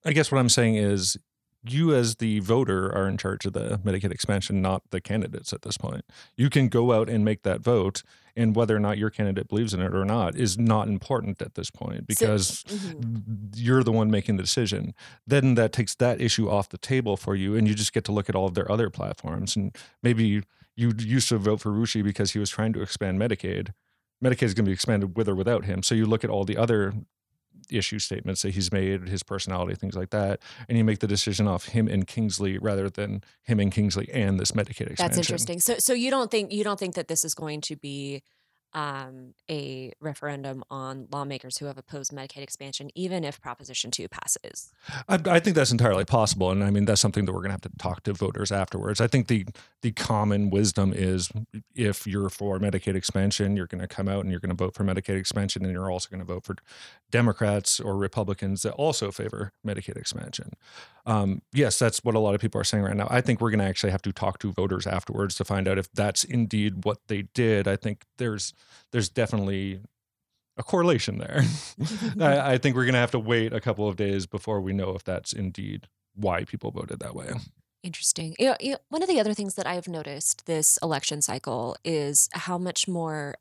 I 0.06 0.13
guess 0.13 0.32
what 0.32 0.39
I'm 0.39 0.50
saying 0.50 0.75
is 0.75 1.18
you 1.63 1.94
as 1.94 2.15
the 2.18 2.39
voter 2.39 2.94
are 2.96 3.08
in 3.08 3.18
charge 3.18 3.46
of 3.46 3.53
the 3.53 3.79
Medicaid 3.84 4.12
expansion, 4.12 4.62
not 4.62 4.84
the 4.91 5.01
candidates 5.01 5.51
at 5.51 5.63
this 5.63 5.77
point. 5.77 6.06
You 6.38 6.50
can 6.50 6.70
go 6.70 6.94
out 6.94 7.10
and 7.10 7.25
make 7.25 7.44
that 7.44 7.60
vote, 7.62 8.03
and 8.36 8.56
whether 8.56 8.75
or 8.75 8.79
not 8.79 8.98
your 8.98 9.10
candidate 9.10 9.50
believes 9.50 9.74
in 9.74 9.82
it 9.82 9.94
or 9.94 10.06
not 10.06 10.36
is 10.38 10.58
not 10.58 10.88
important 10.88 11.41
at 11.41 11.56
this 11.56 11.70
point 11.70 12.08
because 12.08 12.63
so, 12.65 12.75
mm-hmm. 12.75 13.50
you're 13.56 13.84
the 13.84 13.91
one 13.91 14.10
making 14.10 14.38
the 14.38 14.44
decision. 14.44 14.94
Then 15.27 15.56
that 15.56 15.74
takes 15.74 15.96
that 15.96 16.22
issue 16.22 16.50
off 16.50 16.70
the 16.70 16.77
table 16.77 17.18
for 17.18 17.36
you, 17.36 17.56
and 17.56 17.68
you 17.68 17.75
just 17.75 17.94
get 17.94 18.06
to 18.06 18.12
look 18.12 18.29
at 18.29 18.36
all 18.36 18.46
of 18.46 18.53
their 18.53 18.72
other 18.72 18.89
platforms. 18.89 19.56
And 19.56 19.75
maybe 20.01 20.25
you, 20.25 20.44
you 20.75 20.94
used 20.98 21.27
to 21.29 21.38
vote 21.38 21.60
for 21.60 21.72
Rusche 21.72 22.01
because 22.03 22.32
he 22.32 22.39
was 22.39 22.50
trying 22.50 22.72
to 22.74 22.82
expand 22.82 23.20
Medicaid. 23.20 23.74
Medicaid 24.24 24.44
is 24.44 24.53
going 24.53 24.65
to 24.65 24.70
be 24.70 24.74
expanded 24.74 25.18
with 25.18 25.27
or 25.27 25.36
without 25.36 25.65
him. 25.65 25.84
So 25.84 25.96
you 25.96 26.06
look 26.06 26.24
at 26.24 26.29
all 26.29 26.46
the 26.46 26.58
other 26.58 26.94
issue 27.70 28.00
statements 28.00 28.41
that 28.41 28.53
he's 28.56 28.72
made, 28.72 29.08
his 29.08 29.24
personality, 29.24 29.75
things 29.75 29.96
like 29.96 30.10
that, 30.10 30.39
and 30.68 30.77
you 30.77 30.84
make 30.84 31.00
the 31.00 31.08
decision 31.08 31.48
off 31.48 31.65
him 31.65 31.88
and 31.88 32.08
Kingsley 32.08 32.58
rather 32.58 32.89
than 32.89 33.24
him 33.44 33.60
and 33.60 33.72
Kingsley 33.72 34.10
and 34.12 34.39
this 34.39 34.51
Medicaid 34.51 34.91
expansion. 34.91 35.06
That's 35.06 35.18
interesting. 35.18 35.60
So, 35.60 35.75
so 35.77 35.94
you 35.94 36.10
don't 36.10 36.32
think 36.32 36.51
you 36.51 36.63
don't 36.63 36.79
think 36.79 36.96
that 36.96 37.08
this 37.08 37.24
is 37.24 37.34
going 37.34 37.62
to 37.62 37.75
be 37.75 38.24
um, 38.74 39.34
a 39.50 39.92
referendum 40.00 40.64
on 40.70 41.08
lawmakers 41.12 41.58
who 41.58 41.66
have 41.66 41.78
opposed 41.78 42.12
Medicaid 42.12 42.44
expansion, 42.44 42.90
even 42.94 43.24
if 43.24 43.42
Proposition 43.42 43.90
2 43.90 44.08
passes? 44.08 44.72
I, 45.08 45.20
I, 45.26 45.40
think 45.40 45.56
that's 45.56 45.72
entirely 45.72 46.06
possible. 46.06 46.52
And 46.52 46.64
I 46.64 46.70
mean, 46.70 46.86
that's 46.86 47.02
something 47.02 47.26
that 47.26 47.34
we're 47.34 47.40
going 47.40 47.50
to 47.50 47.54
have 47.54 47.62
to 47.62 47.72
talk 47.80 48.04
to 48.04 48.14
voters 48.14 48.52
afterwards. 48.52 49.02
I 49.02 49.08
think 49.08 49.28
the, 49.28 49.46
the 49.82 49.92
common 49.92 50.52
wisdom 50.52 50.94
is 50.96 51.32
if 51.76 52.06
you're 52.06 52.30
for 52.30 52.60
Medicaid 52.60 52.96
expansion, 52.96 53.58
you're 53.58 53.68
going 53.68 53.82
to 53.82 53.88
come 53.88 54.08
out 54.08 54.22
and 54.22 54.30
you're 54.30 54.40
going 54.40 54.56
to 54.56 54.64
vote 54.64 54.76
for 54.76 54.84
Medicaid 54.84 55.18
expansion, 55.18 55.64
and 55.64 55.74
you're 55.74 55.92
also 55.92 56.10
going 56.10 56.20
to 56.20 56.26
vote 56.26 56.44
for 56.44 56.56
Democrats 57.10 57.80
or 57.80 57.98
Republicans 57.98 58.62
that 58.62 58.74
also 58.74 59.12
favor 59.12 59.52
Medicaid 59.66 59.98
expansion. 59.98 60.52
Um, 61.06 61.42
yes, 61.52 61.80
that's 61.80 62.04
what 62.04 62.14
a 62.14 62.20
lot 62.20 62.36
of 62.36 62.42
people 62.42 62.62
are 62.62 62.66
saying 62.66 62.84
right 62.84 62.96
now. 62.96 63.08
I 63.10 63.22
think 63.22 63.42
we're 63.42 63.50
going 63.50 63.60
to 63.60 63.66
actually 63.66 63.92
have 63.92 64.04
to 64.04 64.14
talk 64.14 64.38
to 64.40 64.52
voters 64.52 64.86
afterwards 64.86 65.36
to 65.36 65.46
find 65.46 65.68
out 65.68 65.80
if 65.80 65.92
that's 65.92 66.24
indeed 66.24 66.86
what 66.86 67.00
they 67.08 67.24
did. 67.34 67.68
I 67.68 67.76
think 67.76 68.04
there's 68.18 68.54
there's 68.92 69.10
definitely 69.10 69.82
a 70.58 70.63
correlation 70.63 71.18
there. 71.18 71.44
I, 72.20 72.54
I, 72.54 72.58
think 72.58 72.75
we're 72.75 72.84
going 72.84 72.94
to 72.94 73.00
have 73.00 73.12
to 73.12 73.20
wait 73.20 73.54
a 73.54 73.62
couple 73.62 73.88
of 73.88 73.96
days 73.96 74.25
before 74.25 74.60
we 74.60 74.74
know 74.74 74.94
if 74.94 75.04
that's 75.04 75.32
indeed 75.32 75.88
why 76.16 76.44
people 76.44 76.72
voted 76.72 77.00
that 77.00 77.16
way. 77.16 77.32
Interesting. 77.82 78.36
You 78.38 78.48
know, 78.48 78.56
you 78.60 78.72
know, 78.74 78.78
one 78.89 79.01
of 79.01 79.08
the 79.08 79.22
other 79.22 79.34
things 79.34 79.56
that 79.56 79.66
I've 79.66 79.88
noticed 79.88 80.46
this 80.46 80.78
election 80.84 81.22
cycle 81.22 81.78
is 81.86 82.28
how 82.34 82.58
much 82.58 82.89
more, 82.89 83.36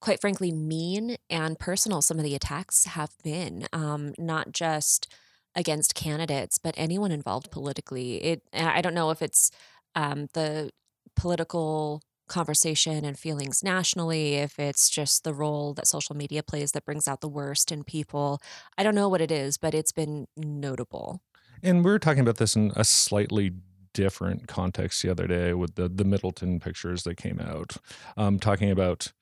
quite 0.00 0.20
frankly, 0.20 0.52
mean 0.52 1.16
and 1.28 1.58
personal 1.58 2.00
some 2.00 2.18
of 2.18 2.24
the 2.24 2.36
attacks 2.36 2.84
have 2.84 3.10
been. 3.24 3.66
Um, 3.72 4.14
not 4.18 4.52
just 4.52 5.12
against 5.56 5.96
candidates, 5.96 6.58
but 6.58 6.74
anyone 6.76 7.10
involved 7.10 7.50
politically. 7.50 8.22
It. 8.22 8.42
I 8.52 8.80
don't 8.82 8.94
know 8.94 9.10
if 9.10 9.20
it's 9.20 9.50
um, 9.96 10.28
the 10.34 10.70
political 11.16 12.02
conversation 12.28 13.04
and 13.04 13.18
feelings 13.18 13.62
nationally, 13.62 14.34
if 14.34 14.58
it's 14.58 14.88
just 14.90 15.24
the 15.24 15.34
role 15.34 15.74
that 15.74 15.86
social 15.86 16.16
media 16.16 16.42
plays 16.42 16.72
that 16.72 16.84
brings 16.84 17.08
out 17.08 17.20
the 17.20 17.28
worst 17.28 17.72
in 17.72 17.84
people. 17.84 18.40
I 18.76 18.82
don't 18.82 18.94
know 18.94 19.08
what 19.08 19.20
it 19.20 19.30
is, 19.30 19.56
but 19.56 19.74
it's 19.74 19.92
been 19.92 20.26
notable. 20.36 21.20
And 21.62 21.84
we 21.84 21.90
were 21.90 21.98
talking 21.98 22.20
about 22.20 22.36
this 22.36 22.56
in 22.56 22.72
a 22.76 22.84
slightly 22.84 23.52
different 23.92 24.46
context 24.46 25.02
the 25.02 25.10
other 25.10 25.26
day 25.26 25.54
with 25.54 25.74
the 25.74 25.88
the 25.88 26.04
Middleton 26.04 26.60
pictures 26.60 27.04
that 27.04 27.16
came 27.16 27.40
out, 27.40 27.76
um, 28.16 28.38
talking 28.38 28.70
about 28.70 29.12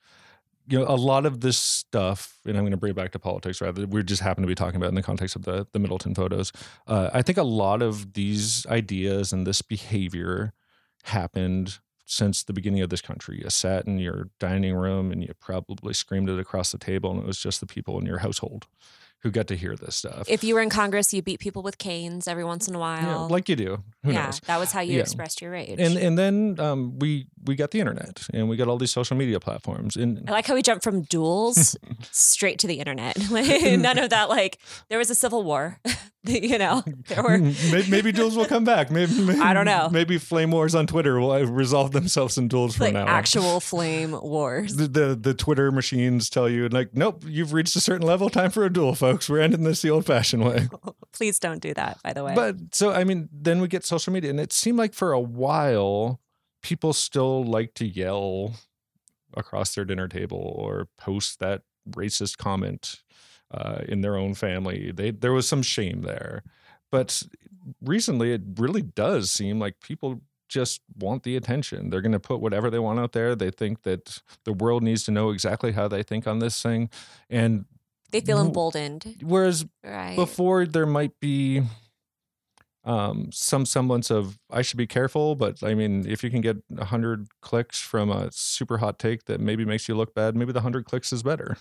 you 0.67 0.79
know 0.79 0.85
a 0.87 0.95
lot 0.95 1.25
of 1.25 1.41
this 1.41 1.57
stuff 1.57 2.37
and 2.45 2.57
i'm 2.57 2.63
going 2.63 2.71
to 2.71 2.77
bring 2.77 2.91
it 2.91 2.95
back 2.95 3.11
to 3.11 3.19
politics 3.19 3.61
rather 3.61 3.85
we 3.85 4.03
just 4.03 4.21
happen 4.21 4.41
to 4.41 4.47
be 4.47 4.55
talking 4.55 4.77
about 4.77 4.89
in 4.89 4.95
the 4.95 5.03
context 5.03 5.35
of 5.35 5.43
the 5.43 5.67
the 5.73 5.79
middleton 5.79 6.15
photos 6.15 6.51
uh, 6.87 7.09
i 7.13 7.21
think 7.21 7.37
a 7.37 7.43
lot 7.43 7.81
of 7.81 8.13
these 8.13 8.65
ideas 8.67 9.31
and 9.31 9.45
this 9.45 9.61
behavior 9.61 10.53
happened 11.03 11.79
since 12.05 12.43
the 12.43 12.53
beginning 12.53 12.81
of 12.81 12.89
this 12.89 13.01
country. 13.01 13.41
You 13.43 13.49
sat 13.49 13.87
in 13.87 13.99
your 13.99 14.29
dining 14.39 14.75
room 14.75 15.11
and 15.11 15.23
you 15.23 15.33
probably 15.39 15.93
screamed 15.93 16.29
it 16.29 16.39
across 16.39 16.71
the 16.71 16.77
table, 16.77 17.11
and 17.11 17.19
it 17.19 17.25
was 17.25 17.39
just 17.39 17.59
the 17.59 17.65
people 17.65 17.99
in 17.99 18.05
your 18.05 18.19
household 18.19 18.67
who 19.21 19.31
got 19.31 19.47
to 19.47 19.55
hear 19.55 19.75
this 19.75 19.95
stuff. 19.95 20.25
If 20.27 20.43
you 20.43 20.53
were 20.55 20.61
in 20.61 20.69
Congress, 20.69 21.13
you 21.13 21.21
beat 21.21 21.39
people 21.39 21.63
with 21.63 21.77
canes 21.77 22.27
every 22.27 22.43
once 22.43 22.67
in 22.67 22.75
a 22.75 22.79
while. 22.79 23.01
Yeah, 23.01 23.15
like 23.15 23.49
you 23.49 23.55
do. 23.55 23.83
Who 24.03 24.11
yeah, 24.11 24.25
knows? 24.25 24.39
that 24.41 24.59
was 24.59 24.71
how 24.71 24.81
you 24.81 24.93
yeah. 24.93 25.01
expressed 25.01 25.41
your 25.41 25.51
rage. 25.51 25.79
And 25.79 25.97
and 25.97 26.17
then 26.17 26.59
um, 26.59 26.99
we 26.99 27.27
we 27.43 27.55
got 27.55 27.71
the 27.71 27.79
internet 27.79 28.27
and 28.33 28.47
we 28.49 28.55
got 28.55 28.67
all 28.67 28.77
these 28.77 28.91
social 28.91 29.17
media 29.17 29.39
platforms. 29.39 29.95
And 29.95 30.23
I 30.27 30.31
like 30.31 30.45
how 30.45 30.53
we 30.53 30.61
jumped 30.61 30.83
from 30.83 31.01
duels 31.03 31.75
straight 32.11 32.59
to 32.59 32.67
the 32.67 32.75
internet. 32.75 33.17
None 33.31 33.97
of 33.97 34.11
that. 34.11 34.29
Like 34.29 34.59
there 34.89 34.97
was 34.97 35.09
a 35.09 35.15
civil 35.15 35.43
war. 35.43 35.79
you 36.27 36.57
know, 36.57 36.83
there 37.07 37.21
were 37.21 37.37
maybe, 37.37 37.89
maybe, 37.89 38.11
duels 38.11 38.35
will 38.35 38.45
come 38.45 38.63
back. 38.63 38.89
Maybe, 38.89 39.13
maybe, 39.21 39.39
I 39.39 39.53
don't 39.53 39.65
know. 39.65 39.89
Maybe 39.91 40.17
flame 40.17 40.49
wars 40.49 40.73
on 40.73 40.87
Twitter 40.87 41.19
will 41.19 41.45
resolve 41.45 41.91
themselves 41.91 42.37
in 42.37 42.47
duels 42.47 42.79
like 42.79 42.93
from 42.93 43.05
now. 43.05 43.07
Actual 43.07 43.59
flame 43.59 44.11
wars. 44.11 44.75
The, 44.75 44.87
the, 44.87 45.15
the 45.15 45.33
Twitter 45.35 45.71
machines 45.71 46.31
tell 46.31 46.49
you 46.49 46.67
like, 46.69 46.95
nope, 46.95 47.23
you've 47.27 47.53
reached 47.53 47.75
a 47.75 47.79
certain 47.79 48.07
level. 48.07 48.29
Time 48.29 48.49
for 48.49 48.65
a 48.65 48.73
duel, 48.73 48.95
folks. 49.11 49.29
We're 49.29 49.41
ending 49.41 49.63
this 49.63 49.81
the 49.81 49.89
old-fashioned 49.89 50.43
way. 50.43 50.67
Please 51.11 51.39
don't 51.39 51.61
do 51.61 51.73
that. 51.73 52.01
By 52.03 52.13
the 52.13 52.23
way. 52.23 52.35
But 52.35 52.75
so 52.75 52.91
I 52.91 53.03
mean, 53.03 53.29
then 53.31 53.61
we 53.61 53.67
get 53.67 53.85
social 53.85 54.13
media, 54.13 54.29
and 54.29 54.39
it 54.39 54.53
seemed 54.53 54.77
like 54.77 54.93
for 54.93 55.11
a 55.11 55.19
while 55.19 56.19
people 56.61 56.93
still 56.93 57.43
like 57.43 57.75
to 57.75 57.85
yell 57.85 58.55
across 59.35 59.75
their 59.75 59.85
dinner 59.85 60.07
table 60.07 60.55
or 60.57 60.87
post 60.97 61.39
that 61.39 61.61
racist 61.91 62.37
comment 62.37 63.03
uh, 63.53 63.81
in 63.87 64.01
their 64.01 64.17
own 64.17 64.33
family. 64.33 64.91
They 64.91 65.11
there 65.11 65.33
was 65.33 65.47
some 65.47 65.61
shame 65.61 66.01
there, 66.01 66.43
but 66.91 67.23
recently 67.81 68.33
it 68.33 68.41
really 68.57 68.81
does 68.81 69.31
seem 69.31 69.59
like 69.59 69.79
people 69.79 70.21
just 70.47 70.81
want 70.97 71.23
the 71.23 71.35
attention. 71.35 71.89
They're 71.89 72.01
going 72.01 72.11
to 72.11 72.19
put 72.19 72.39
whatever 72.39 72.69
they 72.69 72.79
want 72.79 72.99
out 72.99 73.13
there. 73.13 73.35
They 73.35 73.49
think 73.49 73.81
that 73.81 74.21
the 74.43 74.53
world 74.53 74.83
needs 74.83 75.03
to 75.05 75.11
know 75.11 75.31
exactly 75.31 75.71
how 75.71 75.87
they 75.87 76.03
think 76.03 76.27
on 76.27 76.39
this 76.39 76.61
thing, 76.61 76.89
and 77.29 77.65
they 78.19 78.25
feel 78.25 78.41
emboldened. 78.41 79.17
Whereas 79.21 79.65
right. 79.83 80.15
before 80.15 80.65
there 80.65 80.85
might 80.85 81.19
be 81.19 81.63
um, 82.83 83.31
some 83.31 83.65
semblance 83.65 84.11
of 84.11 84.37
I 84.51 84.61
should 84.61 84.77
be 84.77 84.87
careful, 84.87 85.35
but 85.35 85.63
I 85.63 85.73
mean, 85.73 86.07
if 86.07 86.23
you 86.23 86.29
can 86.29 86.41
get 86.41 86.57
a 86.77 86.85
hundred 86.85 87.27
clicks 87.41 87.79
from 87.81 88.11
a 88.11 88.31
super 88.31 88.77
hot 88.77 88.99
take 88.99 89.25
that 89.25 89.39
maybe 89.39 89.65
makes 89.65 89.87
you 89.87 89.95
look 89.95 90.13
bad, 90.13 90.35
maybe 90.35 90.53
the 90.53 90.61
hundred 90.61 90.85
clicks 90.85 91.11
is 91.11 91.23
better. 91.23 91.57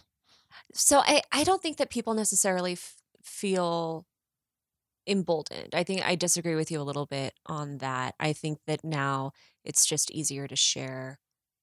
So 0.73 1.01
I 1.01 1.23
I 1.33 1.45
don't 1.45 1.63
think 1.63 1.79
that 1.79 1.91
people 1.91 2.15
necessarily 2.15 2.73
f- 2.73 2.97
feel 3.23 4.07
emboldened. 5.07 5.75
I 5.75 5.83
think 5.83 6.07
I 6.07 6.15
disagree 6.15 6.55
with 6.55 6.71
you 6.71 6.81
a 6.81 6.85
little 6.85 7.07
bit 7.07 7.35
on 7.47 7.79
that. 7.79 8.15
I 8.21 8.33
think 8.33 8.59
that 8.67 8.85
now 8.85 9.33
it's 9.65 9.87
just 9.87 10.11
easier 10.11 10.47
to 10.47 10.57
share 10.57 11.19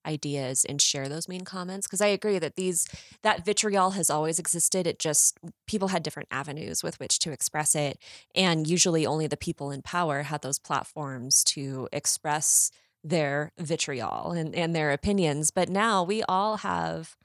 ideas 0.05 0.65
and 0.65 0.81
share 0.81 1.07
those 1.07 1.27
mean 1.27 1.45
comments 1.45 1.87
because 1.87 2.01
i 2.01 2.07
agree 2.07 2.39
that 2.39 2.55
these 2.55 2.87
that 3.21 3.45
vitriol 3.45 3.91
has 3.91 4.09
always 4.09 4.39
existed 4.39 4.87
it 4.87 4.99
just 4.99 5.37
people 5.67 5.89
had 5.89 6.03
different 6.03 6.29
avenues 6.31 6.83
with 6.83 6.99
which 6.99 7.19
to 7.19 7.31
express 7.31 7.75
it 7.75 7.97
and 8.35 8.67
usually 8.67 9.05
only 9.05 9.27
the 9.27 9.37
people 9.37 9.71
in 9.71 9.81
power 9.81 10.23
had 10.23 10.41
those 10.41 10.59
platforms 10.59 11.43
to 11.43 11.87
express 11.91 12.71
their 13.03 13.51
vitriol 13.57 14.31
and, 14.31 14.55
and 14.55 14.75
their 14.75 14.91
opinions 14.91 15.51
but 15.51 15.69
now 15.69 16.03
we 16.03 16.23
all 16.23 16.57
have 16.57 17.15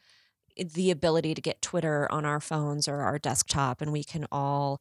the 0.57 0.91
ability 0.91 1.35
to 1.35 1.41
get 1.41 1.61
twitter 1.61 2.11
on 2.11 2.25
our 2.25 2.41
phones 2.41 2.89
or 2.89 3.01
our 3.01 3.19
desktop 3.19 3.81
and 3.81 3.93
we 3.93 4.03
can 4.03 4.27
all 4.33 4.81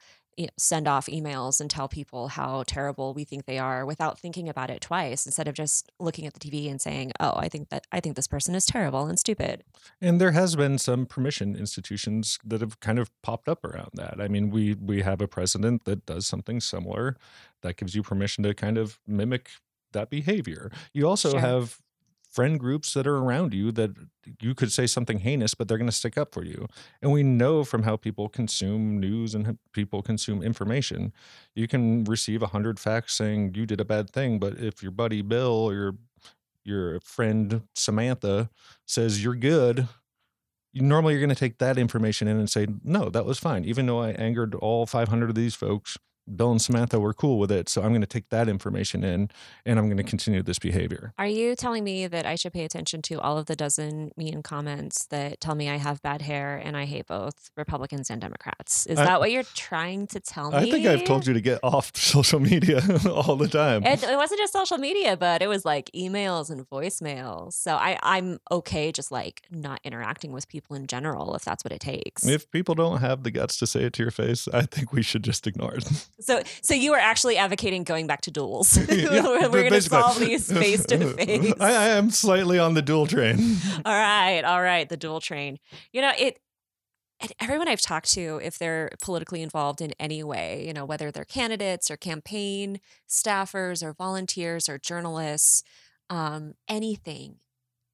send 0.57 0.87
off 0.87 1.07
emails 1.07 1.59
and 1.59 1.69
tell 1.69 1.87
people 1.87 2.29
how 2.29 2.63
terrible 2.67 3.13
we 3.13 3.23
think 3.23 3.45
they 3.45 3.57
are 3.57 3.85
without 3.85 4.19
thinking 4.19 4.49
about 4.49 4.69
it 4.69 4.81
twice 4.81 5.25
instead 5.25 5.47
of 5.47 5.53
just 5.53 5.91
looking 5.99 6.25
at 6.25 6.33
the 6.33 6.39
TV 6.39 6.69
and 6.69 6.81
saying, 6.81 7.11
"Oh, 7.19 7.33
I 7.35 7.49
think 7.49 7.69
that 7.69 7.85
I 7.91 7.99
think 7.99 8.15
this 8.15 8.27
person 8.27 8.55
is 8.55 8.65
terrible 8.65 9.07
and 9.07 9.19
stupid." 9.19 9.63
And 10.01 10.19
there 10.19 10.31
has 10.31 10.55
been 10.55 10.77
some 10.77 11.05
permission 11.05 11.55
institutions 11.55 12.39
that 12.43 12.61
have 12.61 12.79
kind 12.79 12.99
of 12.99 13.09
popped 13.21 13.47
up 13.47 13.63
around 13.63 13.91
that. 13.93 14.19
I 14.19 14.27
mean, 14.27 14.49
we 14.49 14.73
we 14.75 15.01
have 15.01 15.21
a 15.21 15.27
president 15.27 15.85
that 15.85 16.05
does 16.05 16.27
something 16.27 16.59
similar 16.59 17.17
that 17.61 17.77
gives 17.77 17.95
you 17.95 18.03
permission 18.03 18.43
to 18.43 18.53
kind 18.53 18.77
of 18.77 18.99
mimic 19.07 19.49
that 19.93 20.09
behavior. 20.09 20.71
You 20.93 21.07
also 21.07 21.31
sure. 21.31 21.39
have 21.39 21.81
friend 22.35 22.59
groups 22.59 22.93
that 22.93 23.07
are 23.07 23.15
around 23.15 23.53
you 23.53 23.71
that 23.71 23.91
you 24.41 24.53
could 24.53 24.69
say 24.69 24.85
something 24.85 25.19
heinous, 25.19 25.53
but 25.53 25.67
they're 25.69 25.77
going 25.77 25.89
to 25.89 25.95
stick 25.95 26.17
up 26.17 26.33
for 26.33 26.43
you. 26.43 26.67
And 27.01 27.13
we 27.13 27.23
know 27.23 27.63
from 27.63 27.83
how 27.83 27.95
people 27.95 28.27
consume 28.27 28.99
news 28.99 29.33
and 29.33 29.57
people 29.71 30.01
consume 30.01 30.43
information, 30.43 31.13
you 31.55 31.69
can 31.69 32.03
receive 32.03 32.43
a 32.43 32.47
hundred 32.47 32.77
facts 32.77 33.15
saying 33.15 33.53
you 33.55 33.65
did 33.65 33.79
a 33.79 33.85
bad 33.85 34.09
thing, 34.09 34.37
but 34.37 34.59
if 34.59 34.83
your 34.83 34.91
buddy 34.91 35.21
Bill 35.21 35.53
or 35.53 35.73
your 35.73 35.95
your 36.65 36.99
friend 36.99 37.61
Samantha 37.75 38.49
says 38.85 39.23
you're 39.23 39.35
good, 39.35 39.87
normally 40.73 41.13
you're 41.13 41.21
going 41.21 41.29
to 41.29 41.35
take 41.35 41.59
that 41.59 41.77
information 41.77 42.27
in 42.27 42.37
and 42.37 42.49
say, 42.49 42.67
no, 42.83 43.09
that 43.09 43.23
was 43.23 43.39
fine. 43.39 43.63
Even 43.63 43.85
though 43.85 44.01
I 44.01 44.09
angered 44.09 44.55
all 44.55 44.87
500 44.87 45.29
of 45.29 45.35
these 45.35 45.53
folks, 45.53 45.97
Bill 46.33 46.51
and 46.51 46.61
Samantha 46.61 46.99
were 46.99 47.13
cool 47.13 47.37
with 47.37 47.51
it. 47.51 47.69
So 47.69 47.81
I'm 47.81 47.89
going 47.89 48.01
to 48.01 48.07
take 48.07 48.29
that 48.29 48.49
information 48.49 49.03
in 49.03 49.29
and 49.65 49.77
I'm 49.77 49.85
going 49.85 49.97
to 49.97 50.03
continue 50.03 50.41
this 50.41 50.59
behavior. 50.59 51.13
Are 51.17 51.27
you 51.27 51.55
telling 51.55 51.83
me 51.83 52.07
that 52.07 52.25
I 52.25 52.35
should 52.35 52.53
pay 52.53 52.65
attention 52.65 53.01
to 53.03 53.19
all 53.21 53.37
of 53.37 53.45
the 53.45 53.55
dozen 53.55 54.11
mean 54.17 54.41
comments 54.41 55.05
that 55.07 55.39
tell 55.39 55.55
me 55.55 55.69
I 55.69 55.77
have 55.77 56.01
bad 56.01 56.21
hair 56.21 56.57
and 56.57 56.75
I 56.75 56.85
hate 56.85 57.07
both 57.07 57.51
Republicans 57.55 58.09
and 58.09 58.19
Democrats? 58.19 58.85
Is 58.87 58.97
I, 58.97 59.05
that 59.05 59.19
what 59.19 59.31
you're 59.31 59.43
trying 59.55 60.07
to 60.07 60.19
tell 60.19 60.51
me? 60.51 60.57
I 60.57 60.71
think 60.71 60.85
I've 60.85 61.03
told 61.03 61.27
you 61.27 61.33
to 61.33 61.41
get 61.41 61.59
off 61.63 61.91
social 61.95 62.39
media 62.39 62.81
all 63.09 63.35
the 63.35 63.47
time. 63.47 63.83
It, 63.83 64.03
it, 64.03 64.15
wasn't 64.15 64.39
just 64.39 64.53
social 64.53 64.77
media, 64.77 65.17
but 65.17 65.41
it 65.41 65.47
was 65.47 65.65
like 65.65 65.89
emails 65.95 66.49
and 66.49 66.67
voicemails. 66.69 67.53
So 67.53 67.75
I, 67.75 67.99
I'm 68.01 68.39
okay 68.51 68.91
just 68.91 69.11
like 69.11 69.43
not 69.51 69.79
interacting 69.83 70.31
with 70.31 70.47
people 70.47 70.75
in 70.75 70.87
general 70.87 71.35
if 71.35 71.43
that's 71.43 71.63
what 71.63 71.71
it 71.71 71.79
takes. 71.79 72.25
If 72.25 72.49
people 72.49 72.75
don't 72.75 72.99
have 72.99 73.23
the 73.23 73.31
guts 73.31 73.57
to 73.57 73.67
say 73.67 73.83
it 73.83 73.93
to 73.93 74.03
your 74.03 74.11
face, 74.11 74.47
I 74.53 74.63
think 74.63 74.91
we 74.91 75.01
should 75.01 75.23
just 75.23 75.45
ignore 75.47 75.75
it. 75.75 75.85
So, 76.19 76.41
so 76.61 76.73
you 76.73 76.93
are 76.93 76.99
actually 76.99 77.37
advocating 77.37 77.83
going 77.83 78.07
back 78.07 78.21
to 78.21 78.31
duels. 78.31 78.77
yeah, 78.89 79.21
We're 79.23 79.49
going 79.49 79.71
to 79.71 79.81
solve 79.81 80.19
these 80.19 80.51
face 80.51 80.85
to 80.85 81.13
face. 81.13 81.53
I 81.59 81.89
am 81.89 82.09
slightly 82.09 82.57
on 82.57 82.73
the 82.73 82.81
duel 82.81 83.05
train. 83.05 83.37
all 83.85 83.93
right, 83.93 84.41
all 84.43 84.61
right, 84.61 84.87
the 84.87 84.97
duel 84.97 85.19
train. 85.19 85.59
You 85.91 86.01
know 86.01 86.11
it. 86.17 86.39
everyone 87.39 87.67
I've 87.67 87.81
talked 87.81 88.11
to, 88.13 88.39
if 88.43 88.57
they're 88.57 88.91
politically 89.01 89.41
involved 89.41 89.81
in 89.81 89.93
any 89.99 90.23
way, 90.23 90.65
you 90.65 90.73
know, 90.73 90.85
whether 90.85 91.11
they're 91.11 91.25
candidates 91.25 91.91
or 91.91 91.97
campaign 91.97 92.79
staffers 93.09 93.83
or 93.83 93.93
volunteers 93.93 94.69
or 94.69 94.77
journalists, 94.77 95.63
um, 96.09 96.53
anything, 96.69 97.37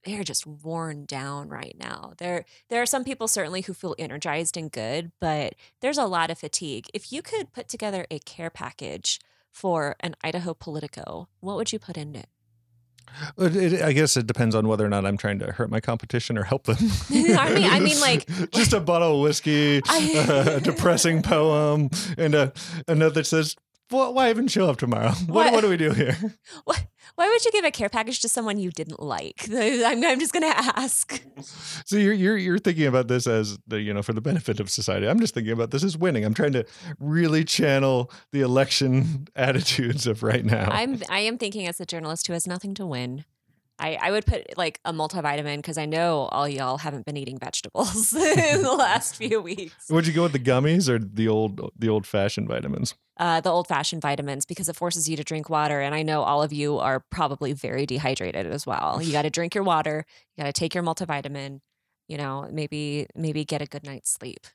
they're 0.03 0.24
just 0.24 0.48
worn 0.48 1.05
down 1.05 1.50
right 1.50 1.75
now. 1.79 2.13
There 2.17 2.46
there 2.70 2.81
are 2.81 2.88
some 2.88 3.03
people 3.03 3.27
certainly 3.27 3.62
who 3.62 3.74
feel 3.74 3.96
energized 4.00 4.58
and 4.58 4.72
good, 4.72 5.12
but 5.20 5.55
there's 5.81 5.98
a 5.98 6.05
lot 6.05 6.31
of 6.31 6.39
fatigue. 6.39 6.88
If 6.93 7.12
you 7.12 7.22
could 7.22 7.53
put 7.53 7.67
together 7.67 8.05
a 8.10 8.20
care 8.20 8.50
package 8.50 9.20
for 9.51 9.96
an 10.00 10.15
Idaho 10.24 10.53
Politico, 10.53 11.27
what 11.39 11.58
would 11.58 11.72
you 11.72 11.79
put 11.79 11.98
in 11.98 12.15
it? 12.15 12.27
Uh, 13.38 13.46
it, 13.46 13.74
it, 13.74 13.81
I 13.81 13.91
guess 13.91 14.15
it 14.15 14.25
depends 14.25 14.55
on 14.55 14.67
whether 14.67 14.86
or 14.86 14.89
not 14.89 15.05
I'm 15.05 15.17
trying 15.17 15.39
to 15.39 15.51
hurt 15.51 15.70
my 15.70 15.79
competition 15.79 16.38
or 16.38 16.43
help 16.43 16.63
them. 16.63 16.77
I 17.10 17.53
mean, 17.53 17.70
I 17.70 17.79
mean, 17.79 18.00
like 18.01 18.27
just 18.51 18.74
a 18.74 18.79
bottle 18.79 19.15
of 19.15 19.22
whiskey, 19.22 19.81
I, 19.88 20.55
a 20.55 20.60
depressing 20.60 21.22
poem, 21.22 21.89
and 22.17 22.36
uh, 22.36 22.51
a, 22.88 22.91
a 22.93 22.96
note 22.96 23.13
that 23.15 23.27
says, 23.27 23.55
well, 23.91 24.13
"Why 24.13 24.29
even 24.29 24.48
show 24.48 24.70
up 24.70 24.77
tomorrow? 24.77 25.12
What, 25.12 25.27
what, 25.27 25.53
what 25.53 25.62
do 25.62 25.70
we 25.70 25.77
do 25.77 25.91
here?" 25.91 26.17
What 26.63 26.86
why 27.15 27.27
would 27.27 27.43
you 27.46 27.51
give 27.51 27.65
a 27.65 27.72
care 27.72 27.89
package 27.89 28.22
to 28.22 28.29
someone 28.29 28.58
you 28.58 28.72
didn't 28.72 29.01
like? 29.01 29.48
I'm, 29.51 30.03
I'm 30.03 30.20
just 30.20 30.34
going 30.34 30.43
to 30.43 30.58
ask. 30.58 31.22
So 31.86 31.98
you're, 31.98 32.13
you're 32.13 32.38
you're 32.38 32.60
thinking 32.60 32.86
about 32.88 33.08
this 33.08 33.27
as 33.27 33.58
the 33.67 33.81
you 33.81 33.93
know 33.93 34.01
for 34.01 34.13
the 34.13 34.22
benefit 34.22 34.60
of 34.60 34.70
society. 34.70 35.08
I'm 35.08 35.20
just 35.20 35.34
thinking 35.34 35.53
about 35.53 35.72
this 35.72 35.84
as 35.84 35.98
winning. 35.98 36.24
I'm 36.25 36.34
trying 36.34 36.53
to 36.53 36.65
really 37.00 37.43
channel 37.43 38.12
the 38.31 38.41
election 38.41 39.27
attitudes 39.36 40.08
of 40.08 40.24
right 40.24 40.46
now. 40.46 40.70
I'm 40.70 41.01
I 41.10 41.20
am 41.20 41.38
thinking 41.38 41.67
as 41.67 41.79
a 41.79 41.86
journalist 41.86 42.27
who 42.27 42.34
has 42.34 42.48
nothing 42.48 42.74
to 42.75 42.86
win. 42.86 43.25
I, 43.81 43.98
I 44.00 44.12
would 44.12 44.27
put 44.27 44.58
like 44.58 44.79
a 44.86 44.93
multivitamin 44.93 45.58
because 45.58 45.77
I 45.77 45.88
know 45.88 46.29
all 46.31 46.48
y'all 46.48 46.77
haven't 46.77 47.05
been 47.05 47.17
eating 47.17 47.39
vegetables 47.39 48.13
in 48.13 48.62
the 48.62 48.74
last 48.74 49.15
few 49.15 49.41
weeks. 49.41 49.89
Would 49.89 50.05
you 50.05 50.13
go 50.13 50.24
with 50.24 50.34
the 50.34 50.39
gummies 50.39 50.88
or 50.88 51.00
the 51.00 51.27
old 51.27 51.72
the 51.77 51.89
old 51.89 52.05
fashioned 52.05 52.48
vitamins? 52.48 52.93
Uh, 53.21 53.39
the 53.39 53.51
old 53.51 53.67
fashioned 53.67 54.01
vitamins 54.01 54.47
because 54.47 54.67
it 54.67 54.75
forces 54.75 55.07
you 55.07 55.15
to 55.15 55.23
drink 55.23 55.47
water, 55.47 55.79
and 55.79 55.93
I 55.93 56.01
know 56.01 56.23
all 56.23 56.41
of 56.41 56.51
you 56.51 56.79
are 56.79 57.03
probably 57.11 57.53
very 57.53 57.85
dehydrated 57.85 58.47
as 58.47 58.65
well. 58.65 58.99
You 58.99 59.11
got 59.11 59.21
to 59.21 59.29
drink 59.29 59.53
your 59.53 59.63
water. 59.63 60.05
You 60.35 60.43
got 60.43 60.47
to 60.47 60.59
take 60.59 60.73
your 60.73 60.83
multivitamin. 60.83 61.59
You 62.07 62.17
know, 62.17 62.49
maybe 62.51 63.05
maybe 63.15 63.45
get 63.45 63.61
a 63.61 63.67
good 63.67 63.83
night's 63.83 64.11
sleep. 64.11 64.47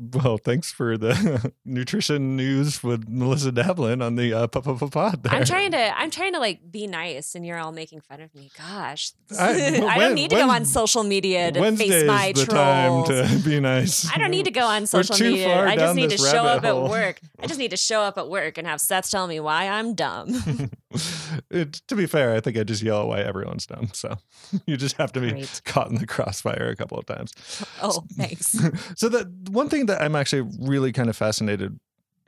Well, 0.00 0.38
thanks 0.38 0.72
for 0.72 0.96
the 0.96 1.52
nutrition 1.64 2.34
news 2.34 2.82
with 2.82 3.06
Melissa 3.08 3.52
Davlin 3.52 4.02
on 4.02 4.16
the 4.16 4.32
uh, 4.32 4.46
pod. 4.46 5.26
I'm 5.26 5.44
trying 5.44 5.72
to, 5.72 5.98
I'm 5.98 6.10
trying 6.10 6.32
to 6.32 6.38
like 6.38 6.70
be 6.70 6.86
nice, 6.86 7.34
and 7.34 7.44
you're 7.44 7.58
all 7.58 7.72
making 7.72 8.00
fun 8.00 8.22
of 8.22 8.34
me. 8.34 8.50
Gosh, 8.56 9.12
I, 9.38 9.52
when, 9.52 9.84
I 9.84 9.98
don't 9.98 10.14
need 10.14 10.30
to 10.30 10.36
go 10.36 10.48
on 10.48 10.64
social 10.64 11.02
media 11.02 11.52
to 11.52 11.76
face 11.76 12.04
my 12.06 12.32
the 12.34 12.46
trolls. 12.46 13.08
time 13.08 13.26
to 13.42 13.44
be 13.48 13.60
nice. 13.60 14.10
I 14.10 14.16
don't 14.16 14.30
need 14.30 14.46
to 14.46 14.50
go 14.50 14.64
on 14.64 14.86
social 14.86 15.18
media. 15.18 15.66
I 15.66 15.76
just 15.76 15.94
need 15.94 16.10
to 16.10 16.18
show 16.18 16.44
up 16.46 16.64
hole. 16.64 16.84
at 16.86 16.90
work. 16.90 17.20
I 17.38 17.46
just 17.46 17.58
need 17.58 17.72
to 17.72 17.76
show 17.76 18.00
up 18.00 18.16
at 18.16 18.28
work 18.28 18.56
and 18.56 18.66
have 18.66 18.80
Seth 18.80 19.10
tell 19.10 19.26
me 19.26 19.38
why 19.38 19.68
I'm 19.68 19.94
dumb. 19.94 20.70
it, 21.50 21.74
to 21.88 21.94
be 21.94 22.06
fair, 22.06 22.34
I 22.34 22.40
think 22.40 22.56
I 22.56 22.64
just 22.64 22.82
yell 22.82 23.02
at 23.02 23.06
why 23.08 23.20
everyone's 23.20 23.66
dumb. 23.66 23.90
So 23.92 24.16
you 24.66 24.76
just 24.76 24.96
have 24.96 25.12
to 25.12 25.20
be 25.20 25.30
Great. 25.30 25.62
caught 25.64 25.88
in 25.88 25.96
the 25.96 26.06
crossfire 26.06 26.68
a 26.68 26.76
couple 26.76 26.98
of 26.98 27.06
times. 27.06 27.32
Oh, 27.82 28.04
thanks. 28.12 28.58
so 28.96 29.08
the 29.08 29.32
one 29.50 29.68
thing 29.68 29.86
that 29.86 30.02
I'm 30.02 30.14
actually 30.14 30.42
really 30.60 30.92
kind 30.92 31.08
of 31.08 31.16
fascinated, 31.16 31.78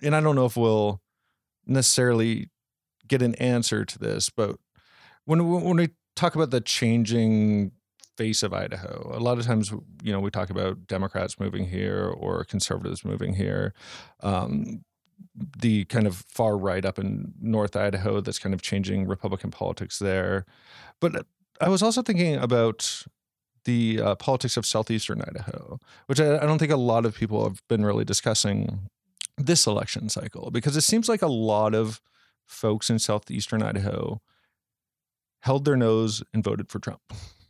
and 0.03 0.17
I 0.17 0.21
don't 0.21 0.35
know 0.35 0.47
if 0.47 0.57
we'll 0.57 1.03
necessarily 1.67 2.49
get 3.07 3.21
an 3.21 3.35
answer 3.35 3.85
to 3.85 3.99
this, 3.99 4.31
but 4.31 4.57
when 5.25 5.47
when 5.49 5.77
we 5.77 5.91
talk 6.17 6.35
about 6.35 6.51
the 6.51 6.61
changing 6.61 7.73
face 8.17 8.43
of 8.43 8.55
Idaho, 8.55 9.11
a 9.15 9.21
lot 9.21 9.39
of 9.39 9.45
times 9.45 9.73
you 10.03 10.13
know 10.13 10.21
we 10.21 10.31
talk 10.31 10.49
about 10.49 10.87
Democrats 10.87 11.39
moving 11.39 11.67
here 11.67 12.07
or 12.07 12.45
conservatives 12.45 13.05
moving 13.05 13.35
here. 13.35 13.75
Um, 14.21 14.85
the 15.35 15.85
kind 15.87 16.07
of 16.07 16.25
far 16.29 16.57
right 16.57 16.85
up 16.85 16.99
in 16.99 17.35
North 17.41 17.77
Idaho 17.77 18.21
that's 18.21 18.39
kind 18.39 18.55
of 18.55 18.63
changing 18.63 19.07
Republican 19.07 19.51
politics 19.51 19.99
there. 19.99 20.45
But 21.01 21.27
I 21.61 21.69
was 21.69 21.83
also 21.83 22.03
thinking 22.03 22.37
about 22.37 23.05
the 23.65 24.01
uh, 24.01 24.15
politics 24.17 24.57
of 24.57 24.67
southeastern 24.67 25.23
Idaho, 25.23 25.79
which 26.07 26.21
I, 26.21 26.37
I 26.37 26.47
don't 26.47 26.59
think 26.59 26.73
a 26.73 26.77
lot 26.77 27.07
of 27.07 27.15
people 27.15 27.45
have 27.45 27.63
been 27.69 27.85
really 27.85 28.05
discussing 28.05 28.89
this 29.37 29.67
election 29.67 30.09
cycle 30.09 30.51
because 30.51 30.77
it 30.77 30.83
seems 30.83 31.09
like 31.09 31.23
a 31.23 31.27
lot 31.29 31.75
of 31.75 32.01
folks 32.47 32.91
in 32.91 32.99
southeastern 32.99 33.63
Idaho 33.63 34.21
held 35.41 35.65
their 35.65 35.77
nose 35.77 36.23
and 36.33 36.45
voted 36.45 36.71
for 36.71 36.79
Trump. 36.79 37.01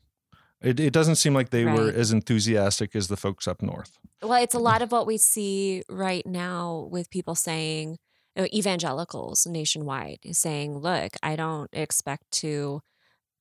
It, 0.62 0.79
it 0.79 0.92
doesn't 0.92 1.16
seem 1.16 1.35
like 1.35 1.51
they 1.51 1.64
right. 1.64 1.77
were 1.77 1.88
as 1.88 2.12
enthusiastic 2.12 2.94
as 2.94 3.09
the 3.09 3.16
folks 3.16 3.48
up 3.48 3.62
north. 3.62 3.98
Well, 4.22 4.42
it's 4.42 4.55
a 4.55 4.59
mm. 4.59 4.62
lot 4.62 4.83
of 4.83 4.92
what 4.92 5.07
we 5.07 5.18
see 5.18 5.83
right 5.88 6.27
now 6.27 6.88
with 6.90 7.11
people 7.11 7.35
saying, 7.35 7.98
you 8.37 8.42
know, 8.42 8.48
evangelicals 8.53 9.46
nationwide 9.46 10.20
saying, 10.33 10.79
look, 10.79 11.12
I 11.22 11.37
don't 11.37 11.70
expect 11.72 12.31
to 12.33 12.81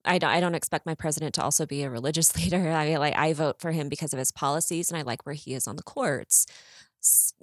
I 0.04 0.18
don't, 0.18 0.32
I 0.32 0.40
don't 0.40 0.56
expect 0.56 0.88
my 0.88 0.96
president 0.96 1.36
to 1.36 1.44
also 1.44 1.66
be 1.66 1.84
a 1.84 1.90
religious 1.90 2.36
leader. 2.44 2.72
I 2.72 2.96
like 2.98 3.16
I 3.16 3.34
vote 3.34 3.60
for 3.60 3.72
him 3.72 3.90
because 3.90 4.14
of 4.14 4.20
his 4.20 4.32
policies 4.32 4.90
and 4.90 4.98
I 4.98 5.04
like 5.04 5.26
where 5.26 5.36
he 5.36 5.54
is 5.54 5.68
on 5.68 5.76
the 5.76 5.84
courts. 5.84 6.48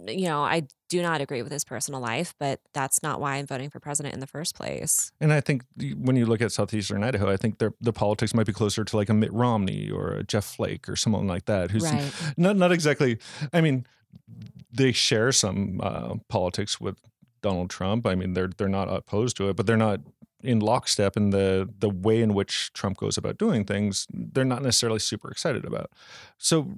You 0.07 0.27
know, 0.27 0.42
I 0.42 0.68
do 0.88 1.03
not 1.03 1.21
agree 1.21 1.42
with 1.42 1.53
his 1.53 1.64
personal 1.64 2.01
life, 2.01 2.35
but 2.38 2.61
that's 2.73 3.03
not 3.03 3.21
why 3.21 3.37
I'm 3.37 3.47
voting 3.47 3.71
for 3.71 3.81
president 3.81 4.14
in 4.14 4.21
the 4.21 4.27
first 4.27 4.55
place. 4.55 5.11
And 5.21 5.33
I 5.33 5.40
think 5.40 5.64
when 5.97 6.16
you 6.16 6.27
look 6.27 6.40
at 6.40 6.53
southeastern 6.53 7.03
Idaho, 7.03 7.31
I 7.31 7.37
think 7.37 7.59
their 7.59 7.73
the 7.81 7.92
politics 7.92 8.35
might 8.35 8.47
be 8.47 8.53
closer 8.53 8.85
to 8.85 8.97
like 8.97 9.09
a 9.09 9.14
Mitt 9.14 9.33
Romney 9.33 9.90
or 9.90 10.12
a 10.12 10.25
Jeff 10.25 10.44
Flake 10.44 10.88
or 10.88 10.97
someone 10.97 11.27
like 11.27 11.47
that, 11.47 11.71
who's 11.71 11.85
right. 11.85 12.12
not 12.37 12.57
not 12.57 12.73
exactly. 12.73 13.18
I 13.53 13.61
mean, 13.61 13.87
they 14.73 14.92
share 14.92 15.33
some 15.33 15.81
uh, 15.83 16.14
politics 16.29 16.81
with 16.81 16.97
Donald 17.42 17.71
Trump. 17.71 18.07
I 18.07 18.14
mean, 18.14 18.35
they're 18.35 18.51
they're 18.57 18.68
not 18.68 18.88
opposed 18.88 19.37
to 19.38 19.49
it, 19.49 19.57
but 19.57 19.66
they're 19.66 19.77
not 19.77 20.01
in 20.42 20.61
lockstep 20.61 21.16
in 21.16 21.31
the 21.31 21.68
the 21.79 21.90
way 21.90 22.23
in 22.23 22.35
which 22.35 22.73
Trump 22.73 22.97
goes 22.99 23.18
about 23.18 23.38
doing 23.38 23.64
things, 23.64 24.07
they're 24.12 24.44
not 24.44 24.62
necessarily 24.62 25.01
super 25.01 25.31
excited 25.31 25.64
about. 25.64 25.90
So 26.38 26.77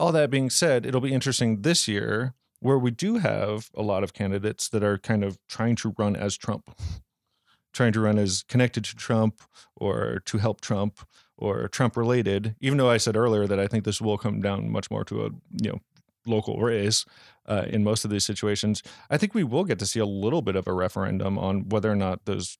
all 0.00 0.12
that 0.12 0.30
being 0.30 0.50
said, 0.50 0.86
it'll 0.86 1.00
be 1.00 1.12
interesting 1.12 1.62
this 1.62 1.86
year 1.86 2.34
where 2.60 2.78
we 2.78 2.90
do 2.90 3.18
have 3.18 3.70
a 3.74 3.82
lot 3.82 4.02
of 4.02 4.12
candidates 4.12 4.68
that 4.68 4.82
are 4.82 4.98
kind 4.98 5.22
of 5.22 5.38
trying 5.48 5.76
to 5.76 5.94
run 5.98 6.16
as 6.16 6.36
Trump, 6.36 6.74
trying 7.72 7.92
to 7.92 8.00
run 8.00 8.18
as 8.18 8.42
connected 8.48 8.84
to 8.84 8.96
Trump 8.96 9.42
or 9.76 10.22
to 10.24 10.38
help 10.38 10.60
Trump 10.60 11.00
or 11.36 11.68
Trump 11.68 11.96
related. 11.96 12.56
Even 12.60 12.78
though 12.78 12.90
I 12.90 12.96
said 12.96 13.16
earlier 13.16 13.46
that 13.46 13.60
I 13.60 13.66
think 13.66 13.84
this 13.84 14.00
will 14.00 14.18
come 14.18 14.40
down 14.40 14.70
much 14.70 14.90
more 14.90 15.04
to 15.04 15.26
a 15.26 15.30
you 15.62 15.70
know 15.70 15.80
local 16.26 16.60
race 16.60 17.06
uh, 17.46 17.64
in 17.68 17.84
most 17.84 18.04
of 18.04 18.10
these 18.10 18.24
situations, 18.24 18.82
I 19.08 19.16
think 19.16 19.34
we 19.34 19.44
will 19.44 19.64
get 19.64 19.78
to 19.78 19.86
see 19.86 20.00
a 20.00 20.06
little 20.06 20.42
bit 20.42 20.56
of 20.56 20.66
a 20.66 20.72
referendum 20.72 21.38
on 21.38 21.68
whether 21.68 21.90
or 21.90 21.96
not 21.96 22.24
those 22.24 22.58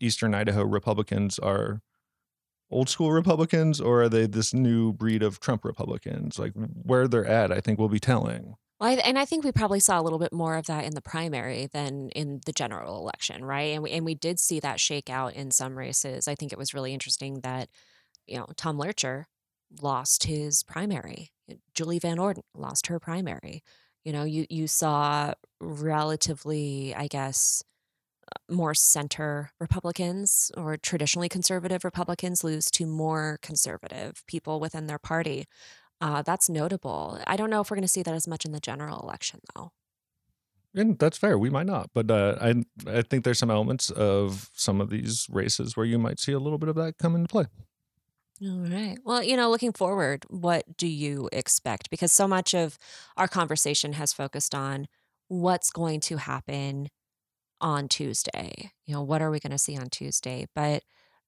Eastern 0.00 0.34
Idaho 0.34 0.62
Republicans 0.62 1.38
are 1.38 1.80
old 2.70 2.88
school 2.88 3.12
Republicans 3.12 3.80
or 3.80 4.02
are 4.02 4.08
they 4.08 4.26
this 4.26 4.52
new 4.52 4.92
breed 4.92 5.22
of 5.22 5.40
Trump 5.40 5.64
Republicans? 5.64 6.38
Like 6.38 6.52
where 6.54 7.08
they're 7.08 7.26
at, 7.26 7.52
I 7.52 7.60
think 7.60 7.78
will 7.78 7.88
be 7.88 8.00
telling. 8.00 8.56
Well, 8.80 8.90
I, 8.90 8.94
and 8.94 9.18
I 9.18 9.24
think 9.24 9.44
we 9.44 9.52
probably 9.52 9.80
saw 9.80 10.00
a 10.00 10.02
little 10.02 10.18
bit 10.18 10.32
more 10.32 10.56
of 10.56 10.66
that 10.66 10.84
in 10.84 10.94
the 10.94 11.00
primary 11.00 11.66
than 11.66 12.10
in 12.10 12.40
the 12.46 12.52
general 12.52 12.98
election, 12.98 13.44
right? 13.44 13.74
And 13.74 13.82
we 13.82 13.90
and 13.90 14.04
we 14.04 14.14
did 14.14 14.38
see 14.38 14.60
that 14.60 14.80
shake 14.80 15.10
out 15.10 15.34
in 15.34 15.50
some 15.50 15.76
races. 15.76 16.28
I 16.28 16.34
think 16.34 16.52
it 16.52 16.58
was 16.58 16.74
really 16.74 16.94
interesting 16.94 17.40
that 17.40 17.68
you 18.26 18.36
know 18.36 18.46
Tom 18.56 18.78
Loertscher 18.78 19.24
lost 19.82 20.24
his 20.24 20.62
primary. 20.62 21.30
Julie 21.74 21.98
Van 21.98 22.18
Orden 22.18 22.42
lost 22.54 22.86
her 22.86 23.00
primary. 23.00 23.62
You 24.04 24.12
know, 24.12 24.24
you 24.24 24.46
you 24.48 24.68
saw 24.68 25.34
relatively, 25.60 26.94
I 26.94 27.08
guess, 27.08 27.64
more 28.48 28.74
center 28.74 29.50
Republicans 29.60 30.50
or 30.56 30.76
traditionally 30.76 31.28
conservative 31.28 31.84
Republicans 31.84 32.42
lose 32.44 32.70
to 32.72 32.86
more 32.86 33.38
conservative 33.42 34.22
people 34.26 34.60
within 34.60 34.86
their 34.86 34.98
party. 34.98 35.46
Uh, 36.00 36.22
that's 36.22 36.48
notable. 36.48 37.18
I 37.26 37.36
don't 37.36 37.50
know 37.50 37.60
if 37.60 37.70
we're 37.70 37.76
going 37.76 37.82
to 37.82 37.88
see 37.88 38.02
that 38.02 38.14
as 38.14 38.28
much 38.28 38.44
in 38.44 38.52
the 38.52 38.60
general 38.60 39.00
election, 39.00 39.40
though. 39.54 39.72
And 40.74 40.98
that's 40.98 41.18
fair. 41.18 41.38
We 41.38 41.50
might 41.50 41.66
not, 41.66 41.90
but 41.94 42.10
uh, 42.10 42.36
I 42.40 42.62
I 42.86 43.02
think 43.02 43.24
there's 43.24 43.38
some 43.38 43.50
elements 43.50 43.90
of 43.90 44.50
some 44.52 44.80
of 44.80 44.90
these 44.90 45.26
races 45.30 45.76
where 45.76 45.86
you 45.86 45.98
might 45.98 46.20
see 46.20 46.32
a 46.32 46.38
little 46.38 46.58
bit 46.58 46.68
of 46.68 46.76
that 46.76 46.98
come 46.98 47.16
into 47.16 47.26
play. 47.26 47.46
All 48.42 48.60
right. 48.60 48.96
Well, 49.04 49.22
you 49.22 49.36
know, 49.36 49.50
looking 49.50 49.72
forward, 49.72 50.24
what 50.28 50.76
do 50.76 50.86
you 50.86 51.28
expect? 51.32 51.90
Because 51.90 52.12
so 52.12 52.28
much 52.28 52.54
of 52.54 52.78
our 53.16 53.26
conversation 53.26 53.94
has 53.94 54.12
focused 54.12 54.54
on 54.54 54.86
what's 55.26 55.70
going 55.70 56.00
to 56.00 56.18
happen 56.18 56.88
on 57.60 57.88
Tuesday. 57.88 58.72
You 58.86 58.94
know, 58.94 59.02
what 59.02 59.22
are 59.22 59.30
we 59.30 59.40
going 59.40 59.52
to 59.52 59.58
see 59.58 59.76
on 59.76 59.90
Tuesday? 59.90 60.46
But 60.54 60.82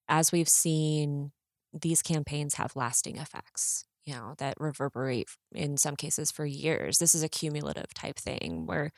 as 0.09 0.33
we've 0.33 0.49
seen, 0.49 1.33
these 1.73 2.03
campaigns 2.03 2.55
have 2.55 2.77
lasting 2.77 3.17
effects, 3.17 3.85
you 4.05 4.15
know, 4.15 4.35
that 4.39 4.55
reverberate 4.59 5.29
in 5.55 5.77
some 5.77 5.97
cases 5.97 6.31
for 6.31 6.45
years. 6.45 6.99
This 6.99 7.15
is 7.15 7.23
a 7.23 7.29
cumulative 7.29 7.95
type 7.95 8.19
thing 8.19 8.67
where 8.67 8.93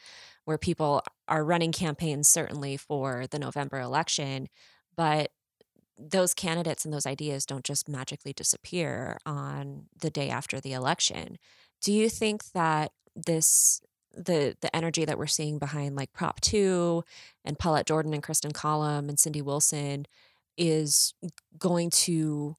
where 0.45 0.59
people 0.59 1.03
are 1.29 1.45
running 1.45 1.71
campaigns 1.71 2.29
certainly 2.29 2.77
for 2.77 3.27
the 3.31 3.38
November 3.38 3.79
election, 3.79 4.49
but 4.97 5.31
those 5.97 6.35
candidates 6.35 6.85
and 6.85 6.92
those 6.92 7.07
ideas 7.07 7.47
don't 7.47 7.64
just 7.64 7.88
magically 7.88 8.33
disappear 8.33 9.18
on 9.25 9.85
the 10.01 10.11
day 10.11 10.31
after 10.31 10.59
the 10.59 10.73
election 10.73 11.38
do 11.83 11.92
you 11.92 12.09
think 12.09 12.53
that 12.53 12.92
this 13.14 13.83
the 14.14 14.57
the 14.61 14.75
energy 14.75 15.05
that 15.05 15.18
we're 15.18 15.27
seeing 15.27 15.59
behind 15.59 15.96
like 15.96 16.12
Prop 16.12 16.40
2 16.40 17.05
and 17.44 17.59
Paulette 17.59 17.87
Jordan 17.87 18.14
and 18.14 18.22
Kristin 18.22 18.53
Collum 18.53 19.09
and 19.09 19.18
Cindy 19.18 19.42
Wilson 19.42 20.07
is 20.57 21.14
going 21.59 21.90
to 21.90 22.57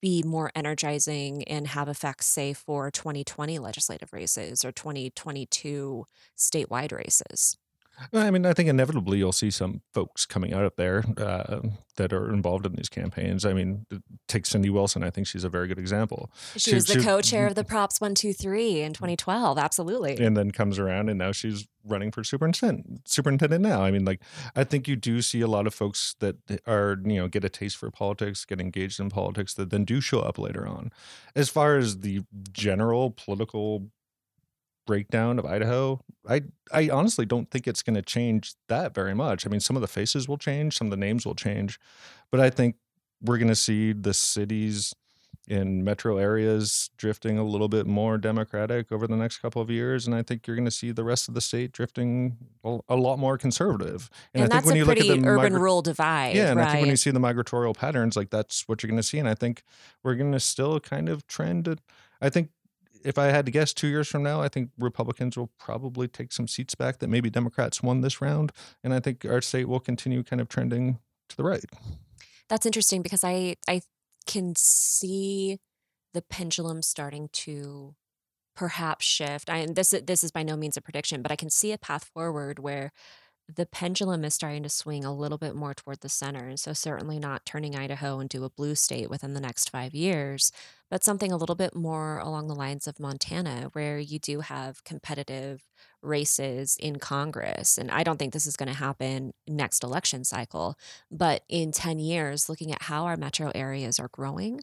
be 0.00 0.22
more 0.22 0.50
energizing 0.54 1.42
and 1.44 1.68
have 1.68 1.88
effects, 1.88 2.26
say, 2.26 2.52
for 2.52 2.90
2020 2.90 3.58
legislative 3.58 4.12
races 4.12 4.64
or 4.64 4.72
2022 4.72 6.04
statewide 6.36 6.92
races? 6.92 7.56
I 8.12 8.30
mean, 8.30 8.46
I 8.46 8.52
think 8.52 8.68
inevitably 8.68 9.18
you'll 9.18 9.32
see 9.32 9.50
some 9.50 9.82
folks 9.92 10.26
coming 10.26 10.52
out 10.52 10.64
of 10.64 10.74
there 10.76 11.04
uh, 11.16 11.60
that 11.96 12.12
are 12.12 12.32
involved 12.32 12.66
in 12.66 12.72
these 12.72 12.88
campaigns. 12.88 13.44
I 13.44 13.52
mean, 13.52 13.86
take 14.28 14.46
Cindy 14.46 14.70
Wilson. 14.70 15.02
I 15.02 15.10
think 15.10 15.26
she's 15.26 15.44
a 15.44 15.48
very 15.48 15.68
good 15.68 15.78
example. 15.78 16.30
She, 16.56 16.74
was 16.74 16.86
the 16.86 17.00
co-chair 17.00 17.46
of 17.48 17.54
the 17.54 17.64
Props 17.64 18.00
One 18.00 18.14
Two 18.14 18.32
Three 18.32 18.80
in 18.80 18.92
2012. 18.92 19.58
Absolutely. 19.58 20.16
And 20.16 20.36
then 20.36 20.50
comes 20.50 20.78
around, 20.78 21.08
and 21.08 21.18
now 21.18 21.32
she's 21.32 21.66
running 21.84 22.10
for 22.10 22.22
superintendent. 22.22 23.08
Superintendent 23.08 23.62
now. 23.62 23.82
I 23.82 23.90
mean, 23.90 24.04
like, 24.04 24.20
I 24.54 24.64
think 24.64 24.86
you 24.86 24.96
do 24.96 25.22
see 25.22 25.40
a 25.40 25.48
lot 25.48 25.66
of 25.66 25.74
folks 25.74 26.14
that 26.20 26.36
are 26.66 26.98
you 27.04 27.16
know 27.16 27.28
get 27.28 27.44
a 27.44 27.48
taste 27.48 27.76
for 27.76 27.90
politics, 27.90 28.44
get 28.44 28.60
engaged 28.60 29.00
in 29.00 29.10
politics, 29.10 29.54
that 29.54 29.70
then 29.70 29.84
do 29.84 30.00
show 30.00 30.20
up 30.20 30.38
later 30.38 30.66
on. 30.66 30.92
As 31.34 31.48
far 31.48 31.76
as 31.76 32.00
the 32.00 32.22
general 32.52 33.10
political 33.10 33.90
breakdown 34.88 35.38
of 35.38 35.44
Idaho, 35.44 36.00
I 36.26 36.42
I 36.72 36.88
honestly 36.88 37.26
don't 37.26 37.50
think 37.50 37.68
it's 37.68 37.82
going 37.82 37.94
to 37.94 38.02
change 38.02 38.54
that 38.68 38.94
very 38.94 39.14
much. 39.14 39.46
I 39.46 39.50
mean, 39.50 39.60
some 39.60 39.76
of 39.76 39.82
the 39.82 39.86
faces 39.86 40.26
will 40.26 40.38
change, 40.38 40.78
some 40.78 40.86
of 40.86 40.90
the 40.90 40.96
names 40.96 41.26
will 41.26 41.34
change, 41.34 41.78
but 42.32 42.40
I 42.40 42.48
think 42.48 42.76
we're 43.22 43.36
going 43.36 43.48
to 43.48 43.54
see 43.54 43.92
the 43.92 44.14
cities 44.14 44.94
in 45.46 45.82
metro 45.82 46.18
areas 46.18 46.90
drifting 46.96 47.38
a 47.38 47.42
little 47.44 47.68
bit 47.68 47.86
more 47.86 48.18
democratic 48.18 48.92
over 48.92 49.06
the 49.06 49.16
next 49.16 49.38
couple 49.38 49.62
of 49.62 49.70
years 49.70 50.06
and 50.06 50.14
i 50.14 50.22
think 50.22 50.46
you're 50.46 50.56
going 50.56 50.66
to 50.66 50.70
see 50.70 50.90
the 50.90 51.04
rest 51.04 51.26
of 51.26 51.32
the 51.32 51.40
state 51.40 51.72
drifting 51.72 52.36
a, 52.64 52.94
lot 52.94 53.18
more 53.18 53.38
conservative 53.38 54.10
and, 54.34 54.44
and 54.44 54.52
i 54.52 54.56
think 54.56 54.66
when 54.66 54.76
you 54.76 54.84
look 54.84 55.00
at 55.00 55.06
the 55.06 55.26
urban 55.26 55.54
migra- 55.54 55.58
rural 55.58 55.80
divide 55.80 56.36
yeah 56.36 56.50
and 56.50 56.60
right? 56.60 56.68
i 56.68 56.72
think 56.72 56.82
when 56.82 56.90
you 56.90 56.96
see 56.96 57.10
the 57.10 57.18
migratorial 57.18 57.74
patterns 57.74 58.14
like 58.14 58.28
that's 58.28 58.68
what 58.68 58.82
you're 58.82 58.88
going 58.88 59.00
to 59.00 59.02
see 59.02 59.18
and 59.18 59.28
i 59.28 59.34
think 59.34 59.62
we're 60.04 60.16
going 60.16 60.32
to 60.32 60.40
still 60.40 60.78
kind 60.80 61.08
of 61.08 61.26
trend 61.26 61.80
i 62.20 62.28
think 62.28 62.50
if 63.04 63.18
I 63.18 63.26
had 63.26 63.46
to 63.46 63.52
guess, 63.52 63.72
two 63.72 63.88
years 63.88 64.08
from 64.08 64.22
now, 64.22 64.40
I 64.40 64.48
think 64.48 64.70
Republicans 64.78 65.36
will 65.36 65.50
probably 65.58 66.08
take 66.08 66.32
some 66.32 66.48
seats 66.48 66.74
back 66.74 66.98
that 66.98 67.08
maybe 67.08 67.30
Democrats 67.30 67.82
won 67.82 68.00
this 68.00 68.20
round, 68.20 68.52
and 68.82 68.94
I 68.94 69.00
think 69.00 69.24
our 69.24 69.40
state 69.40 69.68
will 69.68 69.80
continue 69.80 70.22
kind 70.22 70.40
of 70.40 70.48
trending 70.48 70.98
to 71.28 71.36
the 71.36 71.44
right. 71.44 71.64
That's 72.48 72.66
interesting 72.66 73.02
because 73.02 73.24
I 73.24 73.56
I 73.68 73.82
can 74.26 74.54
see 74.56 75.58
the 76.14 76.22
pendulum 76.22 76.82
starting 76.82 77.28
to 77.32 77.94
perhaps 78.56 79.04
shift. 79.04 79.50
I 79.50 79.58
and 79.58 79.76
this 79.76 79.94
this 80.04 80.24
is 80.24 80.30
by 80.30 80.42
no 80.42 80.56
means 80.56 80.76
a 80.76 80.80
prediction, 80.80 81.22
but 81.22 81.32
I 81.32 81.36
can 81.36 81.50
see 81.50 81.72
a 81.72 81.78
path 81.78 82.10
forward 82.12 82.58
where 82.58 82.92
the 83.52 83.64
pendulum 83.64 84.24
is 84.24 84.34
starting 84.34 84.62
to 84.62 84.68
swing 84.68 85.04
a 85.04 85.14
little 85.14 85.38
bit 85.38 85.54
more 85.54 85.72
toward 85.72 86.00
the 86.00 86.08
center. 86.08 86.48
And 86.48 86.60
so, 86.60 86.74
certainly 86.74 87.18
not 87.18 87.46
turning 87.46 87.74
Idaho 87.74 88.20
into 88.20 88.44
a 88.44 88.50
blue 88.50 88.74
state 88.74 89.08
within 89.08 89.32
the 89.32 89.40
next 89.40 89.70
five 89.70 89.94
years, 89.94 90.52
but 90.90 91.02
something 91.02 91.32
a 91.32 91.36
little 91.36 91.54
bit 91.54 91.74
more 91.74 92.18
along 92.18 92.48
the 92.48 92.54
lines 92.54 92.86
of 92.86 93.00
Montana, 93.00 93.70
where 93.72 93.98
you 93.98 94.18
do 94.18 94.40
have 94.40 94.84
competitive 94.84 95.64
races 96.02 96.76
in 96.78 96.96
Congress. 96.96 97.78
And 97.78 97.90
I 97.90 98.02
don't 98.04 98.18
think 98.18 98.34
this 98.34 98.46
is 98.46 98.56
going 98.56 98.68
to 98.68 98.78
happen 98.78 99.32
next 99.46 99.82
election 99.82 100.24
cycle, 100.24 100.76
but 101.10 101.42
in 101.48 101.72
10 101.72 101.98
years, 101.98 102.48
looking 102.48 102.72
at 102.72 102.82
how 102.82 103.06
our 103.06 103.16
metro 103.16 103.50
areas 103.54 103.98
are 103.98 104.08
growing, 104.12 104.60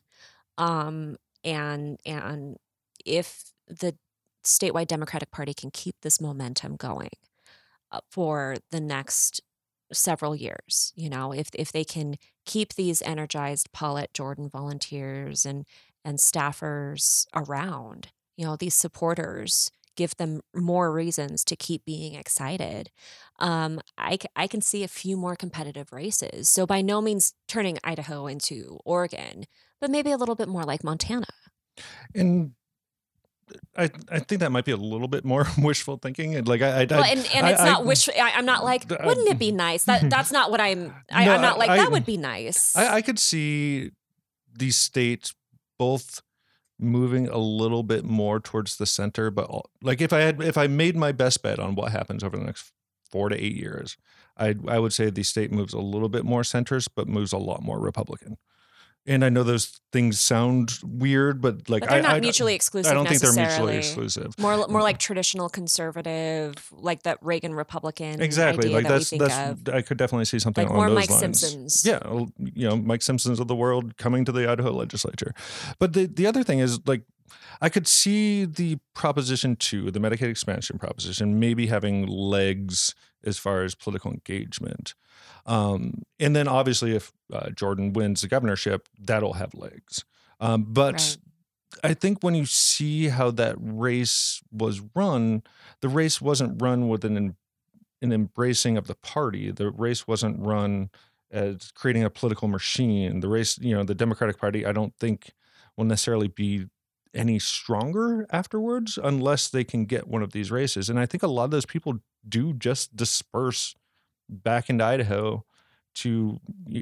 um, 0.58 1.18
and 1.44 2.00
and 2.06 2.58
if 3.06 3.52
the 3.68 3.96
statewide 4.44 4.88
Democratic 4.88 5.32
Party 5.32 5.54
can 5.54 5.72
keep 5.72 5.96
this 6.02 6.22
momentum 6.22 6.76
going, 6.76 7.10
for 8.10 8.58
the 8.72 8.82
next 8.82 9.42
several 9.92 10.36
years. 10.36 10.94
You 10.96 11.10
know, 11.10 11.32
if 11.32 11.50
if 11.54 11.72
they 11.72 11.84
can 11.84 12.16
keep 12.46 12.74
these 12.74 13.02
energized 13.02 13.72
Paulette 13.72 14.14
Jordan 14.14 14.50
volunteers 14.50 15.46
and 15.46 15.66
and 16.04 16.20
staffers 16.20 17.26
around, 17.36 18.10
you 18.38 18.46
know, 18.46 18.56
these 18.56 18.76
supporters 18.76 19.72
give 19.96 20.16
them 20.18 20.42
more 20.54 20.92
reasons 20.92 21.44
to 21.46 21.56
keep 21.56 21.86
being 21.86 22.16
excited. 22.16 22.92
Um, 23.40 23.80
I, 23.98 24.18
I 24.36 24.48
can 24.48 24.62
see 24.62 24.84
a 24.84 24.90
few 24.90 25.18
more 25.18 25.36
competitive 25.36 25.92
races. 25.92 26.50
So 26.50 26.66
by 26.66 26.82
no 26.82 27.02
means 27.02 27.34
turning 27.48 27.78
Idaho 27.84 28.28
into 28.28 28.80
Oregon, 28.86 29.46
but 29.80 29.90
maybe 29.90 30.12
a 30.12 30.18
little 30.18 30.36
bit 30.36 30.50
more 30.50 30.64
like 30.64 30.84
Montana. 30.84 31.28
And 32.14 32.52
I, 33.78 33.90
I 34.10 34.20
think 34.20 34.42
that 34.42 34.52
might 34.52 34.66
be 34.66 34.72
a 34.72 34.78
little 34.78 35.08
bit 35.08 35.24
more 35.26 35.46
wishful 35.58 35.98
thinking. 35.98 36.36
And 36.36 36.48
like 36.48 36.62
I, 36.62 36.82
I 36.82 36.88
well, 36.90 37.04
and, 37.04 37.28
and 37.34 37.48
it's 37.48 37.62
I, 37.62 37.66
not 37.66 37.86
wish. 37.86 38.10
I, 38.10 38.32
am 38.38 38.46
not 38.46 38.64
like, 38.64 38.92
uh, 38.92 38.98
wouldn't 39.04 39.28
it 39.30 39.38
be 39.38 39.52
nice? 39.52 39.84
That 39.84 40.02
hmm. 40.02 40.10
that's 40.10 40.32
not 40.32 40.52
what 40.52 40.62
I'm. 40.62 40.94
I, 41.12 41.24
am 41.24 41.42
not 41.42 41.58
like 41.58 41.70
that 41.70 41.92
would 41.92 42.06
be 42.06 42.18
nice. 42.18 42.76
I, 42.76 42.96
I 42.96 43.02
could 43.02 43.20
see 43.20 43.92
these 44.54 44.78
states 44.78 45.34
both 45.78 46.22
moving 46.80 47.28
a 47.28 47.38
little 47.38 47.84
bit 47.84 48.04
more 48.04 48.40
towards 48.40 48.78
the 48.78 48.86
center, 48.86 49.32
but 49.32 49.50
like 49.82 50.02
if 50.02 50.12
I 50.12 50.20
had 50.20 50.42
if 50.42 50.58
I 50.58 50.68
made 50.68 50.96
my 50.96 51.12
best 51.12 51.42
bet 51.42 51.60
on 51.60 51.76
what 51.76 51.92
happens 51.92 52.24
over 52.24 52.38
the 52.38 52.44
next 52.44 52.72
four 53.10 53.30
to 53.30 53.36
eight 53.36 53.56
years, 53.56 53.98
I 54.38 54.56
I 54.68 54.80
would 54.80 54.94
say 54.94 55.10
the 55.10 55.24
state 55.24 55.52
moves 55.52 55.74
a 55.74 55.80
little 55.80 56.10
bit 56.10 56.26
more 56.26 56.42
centrist, 56.42 56.90
but 56.96 57.08
moves 57.08 57.34
a 57.34 57.38
lot 57.38 57.62
more 57.62 57.80
Republican 57.80 58.38
and 59.08 59.24
I 59.24 59.30
know 59.30 59.44
those 59.44 59.80
things 59.92 60.20
sound 60.20 60.80
weird, 60.84 61.42
but 61.42 61.70
like 61.70 61.82
but 61.82 61.90
they're 61.90 62.00
I, 62.00 62.02
not 62.02 62.16
I, 62.16 62.20
mutually 62.20 62.56
exclusive. 62.56 62.92
I 62.92 62.96
don't 62.96 63.08
think 63.08 63.22
they're 63.22 63.34
mutually 63.34 63.78
exclusive. 63.78 64.38
More, 64.40 64.58
more 64.58 64.68
mm-hmm. 64.68 64.76
like 64.78 64.98
traditional 64.98 65.48
conservative, 65.50 66.56
like 66.72 67.04
that 67.04 67.20
Reagan 67.22 67.54
Republican. 67.54 68.22
Exactly, 68.22 68.70
like 68.70 68.84
that 68.84 68.90
that's 68.90 69.10
that's. 69.12 69.68
Of. 69.68 69.74
I 69.74 69.82
could 69.82 69.98
definitely 69.98 70.26
see 70.26 70.40
something 70.40 70.68
like 70.68 70.74
along 70.74 70.88
more 70.88 70.90
those 70.90 71.10
Mike 71.10 71.22
lines. 71.22 71.40
Simpsons. 71.40 71.84
Yeah, 71.86 72.00
you 72.40 72.68
know, 72.68 72.78
Mike 72.78 73.02
Simpsons 73.02 73.40
of 73.40 73.48
the 73.48 73.56
world 73.56 73.98
coming 73.98 74.26
to 74.26 74.32
the 74.32 74.50
Idaho 74.50 74.72
legislature. 74.72 75.34
But 75.80 75.94
the 75.94 76.08
the 76.08 76.26
other 76.26 76.44
thing 76.44 76.60
is 76.60 76.80
like 76.88 77.04
I 77.62 77.70
could 77.70 77.88
see 77.88 78.46
the 78.46 78.78
Proposition 78.94 79.56
2, 79.56 79.92
the 79.92 80.00
Medicaid 80.00 80.30
expansion 80.30 80.78
proposition, 80.78 81.40
maybe 81.40 81.68
having 81.68 82.08
legs 82.08 82.96
as 83.26 83.38
far 83.38 83.64
as 83.64 83.76
political 83.76 84.12
engagement. 84.12 84.94
Um, 85.46 86.04
and 86.20 86.36
then 86.36 86.48
obviously, 86.48 86.96
if 86.96 87.12
uh, 87.32 87.50
Jordan 87.52 87.94
wins 87.94 88.22
the 88.22 88.28
governorship, 88.28 88.88
that'll 89.00 89.34
have 89.34 89.54
legs. 89.54 90.04
Um, 90.40 90.66
but 90.70 90.94
right. 90.94 91.18
I 91.84 91.94
think 91.94 92.24
when 92.24 92.36
you 92.36 92.46
see 92.46 93.10
how 93.10 93.32
that 93.32 93.56
race 93.60 94.42
was 94.52 94.82
run, 94.96 95.44
the 95.82 95.90
race 95.90 96.22
wasn't 96.22 96.62
run 96.62 96.88
with 96.88 97.06
an, 97.06 97.36
an 98.02 98.12
embracing 98.12 98.78
of 98.78 98.88
the 98.88 98.96
party. 98.96 99.52
The 99.52 99.72
race 99.72 100.08
wasn't 100.08 100.40
run 100.40 100.90
as 101.32 101.72
creating 101.74 102.04
a 102.04 102.10
political 102.10 102.48
machine. 102.48 103.20
The 103.20 103.30
race, 103.30 103.58
you 103.60 103.76
know, 103.76 103.84
the 103.84 103.96
Democratic 103.96 104.40
Party, 104.40 104.66
I 104.66 104.72
don't 104.72 104.96
think 105.00 105.34
will 105.76 105.86
necessarily 105.86 106.28
be 106.28 106.68
any 107.16 107.40
stronger 107.40 108.28
afterwards 108.32 109.00
unless 109.02 109.48
they 109.50 109.64
can 109.64 109.86
get 109.86 110.08
one 110.08 110.22
of 110.22 110.32
these 110.32 110.52
races. 110.52 110.90
And 110.90 111.00
I 111.00 111.06
think 111.06 111.24
a 111.24 111.28
lot 111.28 111.46
of 111.46 111.52
those 111.52 111.66
people 111.66 112.00
do 112.28 112.54
just 112.54 112.96
disperse 112.96 113.76
back 114.30 114.70
into 114.70 114.84
Idaho 114.84 115.46
to 115.96 116.40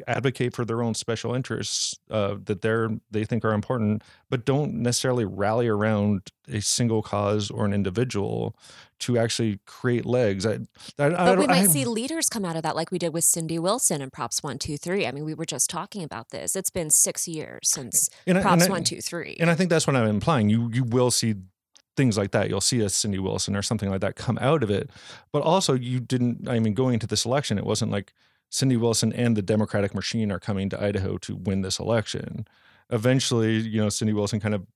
advocate 0.07 0.53
for 0.53 0.65
their 0.65 0.81
own 0.81 0.93
special 0.93 1.33
interests 1.33 1.97
uh, 2.09 2.35
that 2.45 2.61
they're 2.61 2.89
they 3.11 3.23
think 3.23 3.45
are 3.45 3.53
important, 3.53 4.03
but 4.29 4.45
don't 4.45 4.73
necessarily 4.73 5.25
rally 5.25 5.67
around 5.67 6.31
a 6.51 6.61
single 6.61 7.01
cause 7.01 7.49
or 7.49 7.65
an 7.65 7.73
individual 7.73 8.55
to 8.99 9.17
actually 9.17 9.59
create 9.65 10.05
legs. 10.05 10.45
I, 10.45 10.53
I, 10.53 10.59
but 10.97 11.15
I 11.15 11.35
we 11.35 11.47
might 11.47 11.69
see 11.69 11.85
leaders 11.85 12.29
come 12.29 12.43
out 12.43 12.55
of 12.55 12.63
that, 12.63 12.75
like 12.75 12.91
we 12.91 12.99
did 12.99 13.13
with 13.13 13.23
Cindy 13.23 13.59
Wilson 13.59 14.01
and 14.01 14.11
Props 14.11 14.41
One 14.43 14.57
Two 14.57 14.77
Three. 14.77 15.05
I 15.05 15.11
mean, 15.11 15.25
we 15.25 15.33
were 15.33 15.45
just 15.45 15.69
talking 15.69 16.03
about 16.03 16.29
this. 16.29 16.55
It's 16.55 16.71
been 16.71 16.89
six 16.89 17.27
years 17.27 17.69
since 17.69 18.09
Props 18.27 18.67
One 18.67 18.83
Two 18.83 19.01
Three, 19.01 19.37
and 19.39 19.49
I 19.49 19.55
think 19.55 19.69
that's 19.69 19.87
what 19.87 19.95
I'm 19.95 20.07
implying. 20.07 20.49
You 20.49 20.69
you 20.73 20.83
will 20.83 21.11
see 21.11 21.35
things 21.95 22.17
like 22.17 22.31
that. 22.31 22.49
You'll 22.49 22.61
see 22.61 22.79
a 22.81 22.89
Cindy 22.89 23.19
Wilson 23.19 23.55
or 23.55 23.61
something 23.61 23.89
like 23.89 24.01
that 24.01 24.15
come 24.15 24.37
out 24.41 24.63
of 24.63 24.69
it. 24.69 24.89
But 25.31 25.43
also, 25.43 25.73
you 25.73 25.99
didn't, 25.99 26.47
I 26.49 26.59
mean, 26.59 26.73
going 26.73 26.95
into 26.95 27.07
this 27.07 27.25
election, 27.25 27.57
it 27.57 27.65
wasn't 27.65 27.91
like 27.91 28.13
Cindy 28.53 28.77
Wilson 28.77 29.11
and 29.13 29.35
the 29.35 29.41
Democratic 29.41 29.95
machine 29.95 30.31
are 30.31 30.39
coming 30.39 30.69
to 30.69 30.81
Idaho 30.81 31.17
to 31.17 31.35
win 31.35 31.63
this 31.63 31.79
election. 31.79 32.47
Eventually, 32.91 33.57
you 33.57 33.81
know, 33.81 33.89
Cindy 33.89 34.13
Wilson 34.13 34.39
kind 34.39 34.53
of, 34.53 34.67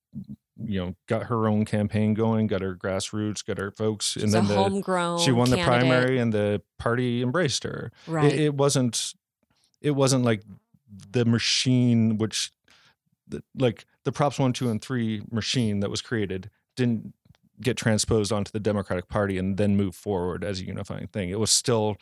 you 0.60 0.80
know, 0.80 0.96
got 1.06 1.28
her 1.28 1.48
own 1.48 1.63
campaign 1.63 2.16
going, 2.16 2.48
got 2.48 2.62
her 2.62 2.76
grassroots, 2.76 3.46
got 3.46 3.60
her 3.60 3.70
folks, 3.70 4.13
She's 4.13 4.24
and 4.24 4.34
then 4.34 4.48
the 4.48 4.56
homegrown. 4.56 5.20
She 5.20 5.32
won 5.32 5.46
candidate. 5.46 5.66
the 5.66 5.70
primary, 5.70 6.18
and 6.18 6.34
the 6.34 6.63
party 6.80 7.22
embraced 7.22 7.66
her. 7.66 7.92
Right. 8.08 8.34
It, 8.34 8.40
it 8.40 8.54
wasn't. 8.56 9.13
It 9.80 9.92
wasn't 9.92 10.26
like 10.26 10.42
the 11.12 11.26
machine, 11.26 12.18
which, 12.18 12.52
like 13.54 13.86
the 14.06 14.12
props 14.12 14.40
one, 14.40 14.54
two, 14.54 14.72
and 14.72 14.82
three 14.82 15.22
machine 15.30 15.82
that 15.82 15.92
was 15.92 16.02
created 16.02 16.50
didn't 16.76 17.13
get 17.62 17.78
transposed 17.78 18.32
onto 18.32 18.52
the 18.52 18.60
Democratic 18.60 19.08
Party 19.08 19.38
and 19.38 19.58
then 19.58 19.78
move 19.78 19.96
forward 19.96 20.44
as 20.44 20.62
a 20.62 20.66
unifying 20.66 21.08
thing. 21.08 21.30
It 21.30 21.40
was 21.40 21.52
still 21.52 21.98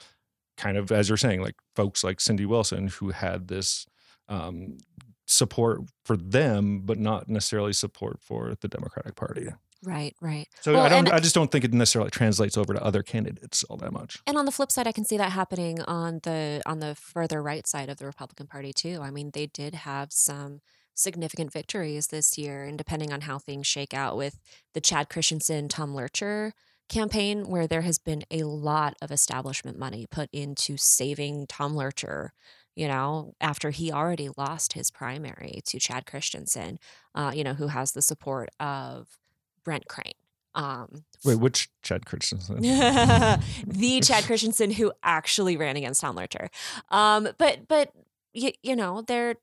kind 0.58 0.78
of, 0.78 0.92
as 0.92 1.10
you're 1.10 1.18
saying, 1.18 1.42
like 1.42 1.56
folks 1.76 2.04
like 2.04 2.20
Cindy 2.20 2.46
Wilson 2.46 2.88
who 2.88 3.10
had 3.12 3.48
this 3.48 3.86
um, 4.30 4.78
support 5.26 5.82
for 6.04 6.18
them, 6.18 6.82
but 6.82 6.98
not 6.98 7.30
necessarily 7.30 7.74
support 7.74 8.20
for 8.22 8.56
the 8.62 8.68
Democratic 8.68 9.16
Party. 9.16 9.48
Right, 9.84 10.16
right. 10.20 10.48
So 10.62 10.74
Well, 10.74 10.84
I 10.84 10.90
don't. 10.90 11.12
I 11.12 11.20
just 11.20 11.36
don't 11.36 11.52
think 11.52 11.64
it 11.64 11.74
necessarily 11.74 12.10
translates 12.10 12.58
over 12.58 12.74
to 12.74 12.84
other 12.84 13.04
candidates 13.04 13.64
all 13.66 13.78
that 13.78 13.94
much. 13.94 14.20
And 14.26 14.38
on 14.38 14.46
the 14.46 14.52
flip 14.52 14.72
side, 14.72 14.88
I 14.88 14.92
can 14.92 15.06
see 15.06 15.18
that 15.18 15.32
happening 15.32 15.82
on 15.82 16.22
the 16.24 16.62
on 16.66 16.80
the 16.80 16.96
further 16.96 17.42
right 17.42 17.68
side 17.68 17.90
of 17.90 17.98
the 17.98 18.06
Republican 18.06 18.48
Party 18.48 18.74
too. 18.74 19.00
I 19.04 19.12
mean, 19.12 19.32
they 19.34 19.46
did 19.46 19.76
have 19.76 20.12
some 20.12 20.62
significant 20.96 21.52
victories 21.52 22.08
this 22.08 22.38
year, 22.38 22.64
and 22.64 22.78
depending 22.78 23.14
on 23.14 23.22
how 23.22 23.38
things 23.38 23.68
shake 23.68 23.94
out 23.94 24.18
with 24.18 24.40
the 24.74 24.82
Chad 24.82 25.10
Christensen, 25.10 25.68
Tom 25.68 25.94
Loertscher 25.94 26.54
campaign, 26.90 27.48
where 27.48 27.68
there 27.68 27.82
has 27.82 27.98
been 27.98 28.24
a 28.32 28.44
lot 28.44 28.96
of 29.02 29.12
establishment 29.12 29.78
money 29.78 30.06
put 30.10 30.30
into 30.32 30.78
saving 30.78 31.48
Tom 31.48 31.74
Loertscher. 31.74 32.30
You 32.76 32.90
know, 32.90 33.34
after 33.40 33.70
he 33.70 33.92
already 33.92 34.30
lost 34.36 34.74
his 34.74 34.92
primary 34.92 35.62
to 35.68 35.80
Chad 35.80 36.06
Christensen, 36.06 36.78
uh, 37.14 37.32
you 37.34 37.44
know, 37.44 37.54
who 37.54 37.68
has 37.68 37.94
the 37.94 38.02
support 38.02 38.50
of 38.60 39.18
Brent 39.64 39.88
Crane. 39.88 40.14
Um, 40.56 41.06
Wait, 41.24 41.36
which 41.36 41.70
Chad 41.84 42.06
Christensen? 42.06 42.62
the 42.62 44.02
Chad 44.04 44.26
Christensen 44.26 44.72
who 44.72 44.92
actually 45.04 45.58
ran 45.58 45.78
against 45.78 46.02
Tom 46.02 46.16
Loertscher. 46.16 46.50
Um, 46.90 47.30
but 47.38 47.68
but 47.68 47.92
you, 48.34 48.52
you 48.62 48.76
know, 48.76 49.02
they're 49.02 49.36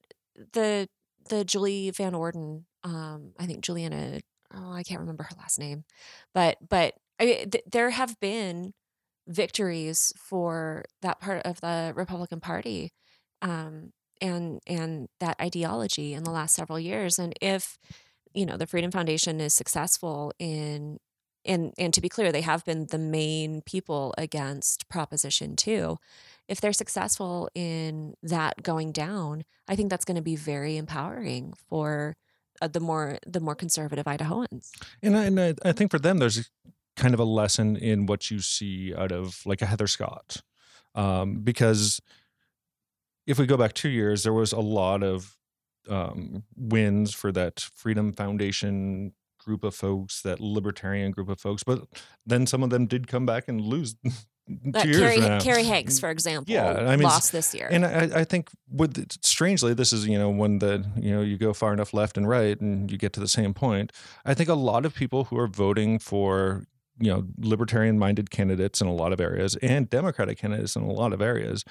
the 0.53 0.89
the 1.29 1.45
Julie 1.45 1.91
Van 1.91 2.15
Orden, 2.15 2.65
um, 2.85 3.33
I 3.39 3.47
think 3.47 3.61
Juliana, 3.63 4.21
oh, 4.55 4.73
I 4.73 4.83
can't 4.83 5.01
remember 5.01 5.25
her 5.25 5.37
last 5.39 5.59
name, 5.59 5.85
but 6.35 6.57
but 6.67 6.95
I 7.21 7.47
th- 7.51 7.65
there 7.71 7.91
have 7.91 8.19
been 8.21 8.73
victories 9.29 10.13
for 10.17 10.85
that 11.03 11.21
part 11.21 11.43
of 11.45 11.61
the 11.61 11.93
Republican 11.95 12.41
Party, 12.41 12.93
um, 13.41 13.93
and 14.21 14.61
and 14.67 15.09
that 15.21 15.41
ideology 15.41 16.15
in 16.15 16.25
the 16.25 16.31
last 16.31 16.55
several 16.55 16.79
years. 16.79 17.19
And 17.19 17.35
if 17.41 17.79
you 18.35 18.47
know 18.47 18.57
the 18.57 18.67
Freedom 18.67 18.91
Foundation 18.91 19.41
is 19.41 19.55
successful 19.55 20.33
in 20.39 20.99
and 21.45 21.73
and 21.79 21.93
to 21.95 22.01
be 22.01 22.09
clear, 22.09 22.33
they 22.33 22.43
have 22.43 22.65
been 22.65 22.87
the 22.87 22.99
main 22.99 23.63
people 23.63 24.15
against 24.17 24.89
Proposition 24.89 25.57
2. 25.57 25.99
If 26.49 26.61
they're 26.61 26.73
successful 26.73 27.49
in 27.55 28.15
that 28.23 28.63
going 28.63 28.93
down, 28.93 29.45
I 29.69 29.77
think 29.77 29.91
that's 29.91 30.05
going 30.05 30.17
to 30.17 30.23
be 30.23 30.37
very 30.37 30.77
empowering 30.77 31.55
for 31.69 32.17
uh, 32.61 32.69
the 32.69 32.81
more 32.81 33.19
the 33.27 33.41
more 33.41 33.55
conservative 33.55 34.07
Idahoans. 34.07 34.71
And 35.03 35.17
I, 35.17 35.25
and 35.25 35.41
I, 35.41 35.55
I 35.65 35.73
think 35.73 35.91
for 35.91 35.99
them, 35.99 36.19
there's 36.19 36.51
kind 36.97 37.15
of 37.15 37.21
a 37.21 37.25
lesson 37.25 37.77
in 37.77 38.07
what 38.07 38.31
you 38.31 38.41
see 38.41 38.95
out 38.95 39.13
of 39.13 39.41
like 39.47 39.63
a 39.63 39.67
Heather 39.67 39.87
Scott, 39.87 40.43
um, 40.95 41.41
because 41.43 42.01
if 43.27 43.39
we 43.39 43.47
go 43.47 43.57
back 43.57 43.73
two 43.73 43.89
years, 43.89 44.23
there 44.23 44.33
was 44.33 44.53
a 44.53 44.61
lot 44.61 45.03
of 45.03 45.37
um, 45.89 46.45
wins 46.57 47.15
for 47.15 47.33
that 47.33 47.61
Freedom 47.61 48.13
Foundation 48.13 49.13
group 49.39 49.65
of 49.65 49.75
folks, 49.75 50.23
that 50.23 50.41
libertarian 50.41 51.11
group 51.11 51.29
of 51.29 51.41
folks, 51.41 51.63
but 51.63 51.83
then 52.25 52.47
some 52.47 52.63
of 52.63 52.71
them 52.71 52.87
did 52.87 53.09
come 53.09 53.27
back 53.27 53.49
and 53.49 53.61
lose. 53.61 53.97
That 54.49 54.83
two 54.83 54.99
Carrie, 54.99 55.21
now. 55.21 55.39
Carrie 55.39 55.63
Hanks, 55.63 56.01
for 56.01 56.11
example, 56.11 56.53
Yeah, 56.53 56.73
I 56.73 56.97
mean, 56.97 57.05
lost 57.05 57.31
this 57.31 57.55
year. 57.55 57.69
And 57.71 57.87
I, 57.87 58.11
I 58.13 58.25
think 58.25 58.51
with 58.69 59.23
strangely, 59.25 59.73
this 59.73 59.93
is 59.93 60.07
you 60.09 60.19
know 60.19 60.31
when 60.31 60.59
the 60.59 60.85
you 60.97 61.13
know 61.13 61.21
you 61.23 61.39
go 61.39 61.53
far 61.53 61.73
enough 61.73 61.95
left 61.95 62.17
and 62.17 62.29
right 62.29 62.61
and 62.61 62.91
you 62.91 62.99
get 62.99 63.13
to 63.13 63.21
the 63.21 63.29
same 63.29 63.55
point. 63.55 63.93
I 64.25 64.35
think 64.35 64.49
a 64.49 64.55
lot 64.55 64.85
of 64.85 64.97
people 64.97 65.25
who 65.25 65.39
are 65.39 65.47
voting 65.47 66.01
for 66.01 66.65
you 67.03 67.11
know 67.11 67.25
libertarian 67.39 67.99
minded 67.99 68.31
candidates 68.31 68.81
in 68.81 68.87
a 68.87 68.95
lot 68.95 69.13
of 69.13 69.21
areas 69.21 69.57
and 69.57 69.91
Democratic 69.91 70.39
candidates 70.39 70.77
in 70.77 70.83
a 70.83 70.91
lot 70.91 71.13
of 71.13 71.21
areas 71.21 71.65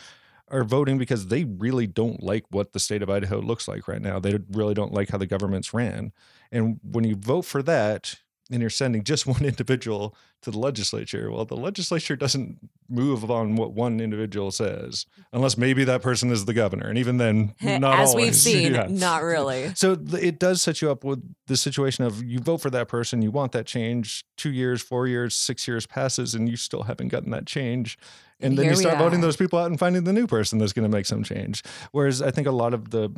are 0.50 0.65
voting 0.65 0.98
because 0.98 1.28
they 1.28 1.46
really 1.46 1.88
don't 1.88 2.22
like 2.22 2.44
what 2.50 2.74
the 2.74 2.80
state 2.80 3.02
of 3.02 3.10
Idaho 3.10 3.39
looks 3.39 3.70
like 3.70 3.88
right 3.88 4.02
now. 4.02 4.20
They 4.20 4.38
really 4.52 4.74
don't 4.74 4.94
like 4.94 5.10
how 5.10 5.17
the 5.17 5.26
government's 5.26 5.74
ran. 5.74 6.12
And 6.52 6.82
when 6.84 7.06
you 7.06 7.15
vote 7.15 7.44
for 7.44 7.63
that, 7.63 8.17
and 8.51 8.61
you're 8.61 8.69
sending 8.69 9.03
just 9.03 9.25
one 9.27 9.43
individual 9.45 10.15
to 10.41 10.51
the 10.51 10.59
legislature. 10.59 11.31
Well, 11.31 11.45
the 11.45 11.55
legislature 11.55 12.15
doesn't 12.15 12.57
move 12.89 13.29
on 13.31 13.55
what 13.55 13.73
one 13.73 13.99
individual 13.99 14.51
says, 14.51 15.05
unless 15.31 15.57
maybe 15.57 15.83
that 15.85 16.01
person 16.01 16.29
is 16.31 16.45
the 16.45 16.53
governor, 16.53 16.87
and 16.87 16.97
even 16.97 17.17
then, 17.17 17.53
not 17.61 17.99
As 17.99 18.13
we've 18.15 18.35
seen, 18.47 18.73
Yeah. 18.73 18.87
not 18.89 19.23
really. 19.23 19.71
So 19.75 19.95
it 20.13 20.39
does 20.39 20.61
set 20.61 20.81
you 20.81 20.91
up 20.91 21.03
with 21.03 21.23
the 21.47 21.55
situation 21.57 22.03
of 22.03 22.23
you 22.23 22.39
vote 22.39 22.57
for 22.61 22.69
that 22.71 22.87
person, 22.87 23.21
you 23.21 23.31
want 23.31 23.51
that 23.53 23.65
change. 23.65 24.25
Two 24.37 24.51
years, 24.51 24.81
four 24.81 25.07
years, 25.07 25.35
six 25.35 25.67
years 25.67 25.85
passes, 25.85 26.33
and 26.35 26.49
you 26.49 26.57
still 26.57 26.83
haven't 26.83 27.09
gotten 27.09 27.31
that 27.31 27.45
change. 27.45 27.97
And 28.39 28.57
then 28.57 28.65
you 28.65 28.71
here 28.71 28.75
start 28.81 28.97
voting 28.97 29.21
those 29.21 29.37
people 29.37 29.59
out 29.59 29.67
and 29.69 29.77
finding 29.77 30.03
the 30.03 30.13
new 30.13 30.25
person 30.25 30.57
that's 30.57 30.73
going 30.73 30.89
to 30.89 30.95
make 30.97 31.05
some 31.05 31.23
change. 31.23 31.61
Whereas 31.91 32.21
I 32.23 32.31
think 32.31 32.47
a 32.47 32.51
lot 32.51 32.73
of 32.73 32.89
the 32.89 33.11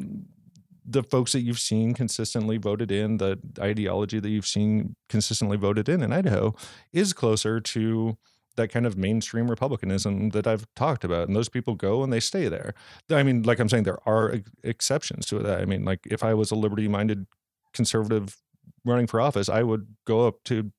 the 0.85 1.03
folks 1.03 1.31
that 1.31 1.41
you've 1.41 1.59
seen 1.59 1.93
consistently 1.93 2.57
voted 2.57 2.91
in, 2.91 3.17
the 3.17 3.39
ideology 3.59 4.19
that 4.19 4.29
you've 4.29 4.47
seen 4.47 4.95
consistently 5.09 5.57
voted 5.57 5.87
in 5.89 6.01
in 6.01 6.11
Idaho, 6.11 6.53
is 6.91 7.13
closer 7.13 7.59
to 7.59 8.17
that 8.55 8.69
kind 8.69 8.85
of 8.85 8.97
mainstream 8.97 9.49
republicanism 9.49 10.29
that 10.29 10.45
I've 10.45 10.67
talked 10.75 11.03
about. 11.03 11.27
And 11.27 11.35
those 11.35 11.49
people 11.49 11.75
go 11.75 12.03
and 12.03 12.13
they 12.13 12.19
stay 12.19 12.47
there. 12.47 12.73
I 13.09 13.23
mean, 13.23 13.43
like 13.43 13.59
I'm 13.59 13.69
saying, 13.69 13.83
there 13.83 14.07
are 14.07 14.31
ex- 14.31 14.51
exceptions 14.63 15.25
to 15.27 15.39
that. 15.39 15.61
I 15.61 15.65
mean, 15.65 15.85
like 15.85 16.01
if 16.05 16.23
I 16.23 16.33
was 16.33 16.51
a 16.51 16.55
liberty 16.55 16.87
minded 16.87 17.25
conservative 17.73 18.37
running 18.85 19.07
for 19.07 19.21
office, 19.21 19.49
I 19.49 19.63
would 19.63 19.87
go 20.05 20.27
up 20.27 20.43
to 20.45 20.71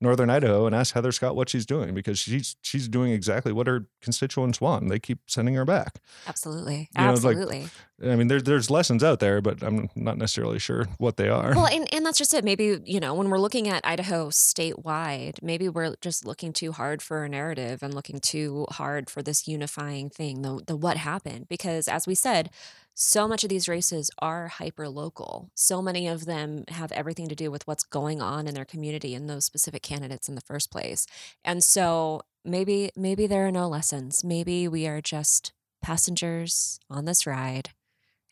northern 0.00 0.30
Idaho 0.30 0.64
and 0.66 0.76
ask 0.76 0.94
Heather 0.94 1.10
Scott 1.10 1.34
what 1.34 1.48
she's 1.48 1.66
doing 1.66 1.92
because 1.92 2.20
she's 2.20 2.54
she's 2.62 2.86
doing 2.88 3.10
exactly 3.12 3.50
what 3.52 3.66
her 3.66 3.88
constituents 4.00 4.60
want. 4.60 4.88
They 4.88 5.00
keep 5.00 5.18
sending 5.26 5.54
her 5.54 5.64
back. 5.64 5.98
Absolutely. 6.28 6.88
You 6.96 7.04
know, 7.04 7.12
it's 7.12 7.24
like- 7.24 7.36
Absolutely. 7.36 7.68
I 8.00 8.14
mean, 8.14 8.28
there, 8.28 8.40
there's 8.40 8.70
lessons 8.70 9.02
out 9.02 9.18
there, 9.18 9.40
but 9.40 9.60
I'm 9.60 9.88
not 9.96 10.18
necessarily 10.18 10.60
sure 10.60 10.86
what 10.98 11.16
they 11.16 11.28
are. 11.28 11.52
Well, 11.52 11.66
and, 11.66 11.92
and 11.92 12.06
that's 12.06 12.16
just 12.16 12.32
it. 12.32 12.44
Maybe, 12.44 12.78
you 12.84 13.00
know, 13.00 13.12
when 13.12 13.28
we're 13.28 13.40
looking 13.40 13.66
at 13.66 13.84
Idaho 13.84 14.28
statewide, 14.28 15.42
maybe 15.42 15.68
we're 15.68 15.96
just 16.00 16.24
looking 16.24 16.52
too 16.52 16.70
hard 16.70 17.02
for 17.02 17.24
a 17.24 17.28
narrative 17.28 17.82
and 17.82 17.92
looking 17.92 18.20
too 18.20 18.66
hard 18.70 19.10
for 19.10 19.20
this 19.20 19.48
unifying 19.48 20.10
thing, 20.10 20.42
the, 20.42 20.62
the 20.66 20.76
what 20.76 20.96
happened. 20.96 21.48
Because 21.48 21.88
as 21.88 22.06
we 22.06 22.14
said, 22.14 22.50
so 23.00 23.28
much 23.28 23.44
of 23.44 23.48
these 23.48 23.68
races 23.68 24.10
are 24.18 24.48
hyper 24.48 24.88
local. 24.88 25.52
So 25.54 25.80
many 25.80 26.08
of 26.08 26.24
them 26.24 26.64
have 26.66 26.90
everything 26.90 27.28
to 27.28 27.36
do 27.36 27.48
with 27.48 27.64
what's 27.64 27.84
going 27.84 28.20
on 28.20 28.48
in 28.48 28.54
their 28.54 28.64
community 28.64 29.14
and 29.14 29.30
those 29.30 29.44
specific 29.44 29.84
candidates 29.84 30.28
in 30.28 30.34
the 30.34 30.40
first 30.40 30.72
place. 30.72 31.06
And 31.44 31.62
so 31.62 32.22
maybe 32.44 32.90
maybe 32.96 33.28
there 33.28 33.46
are 33.46 33.52
no 33.52 33.68
lessons. 33.68 34.24
Maybe 34.24 34.66
we 34.66 34.88
are 34.88 35.00
just 35.00 35.52
passengers 35.80 36.80
on 36.90 37.04
this 37.04 37.24
ride 37.24 37.70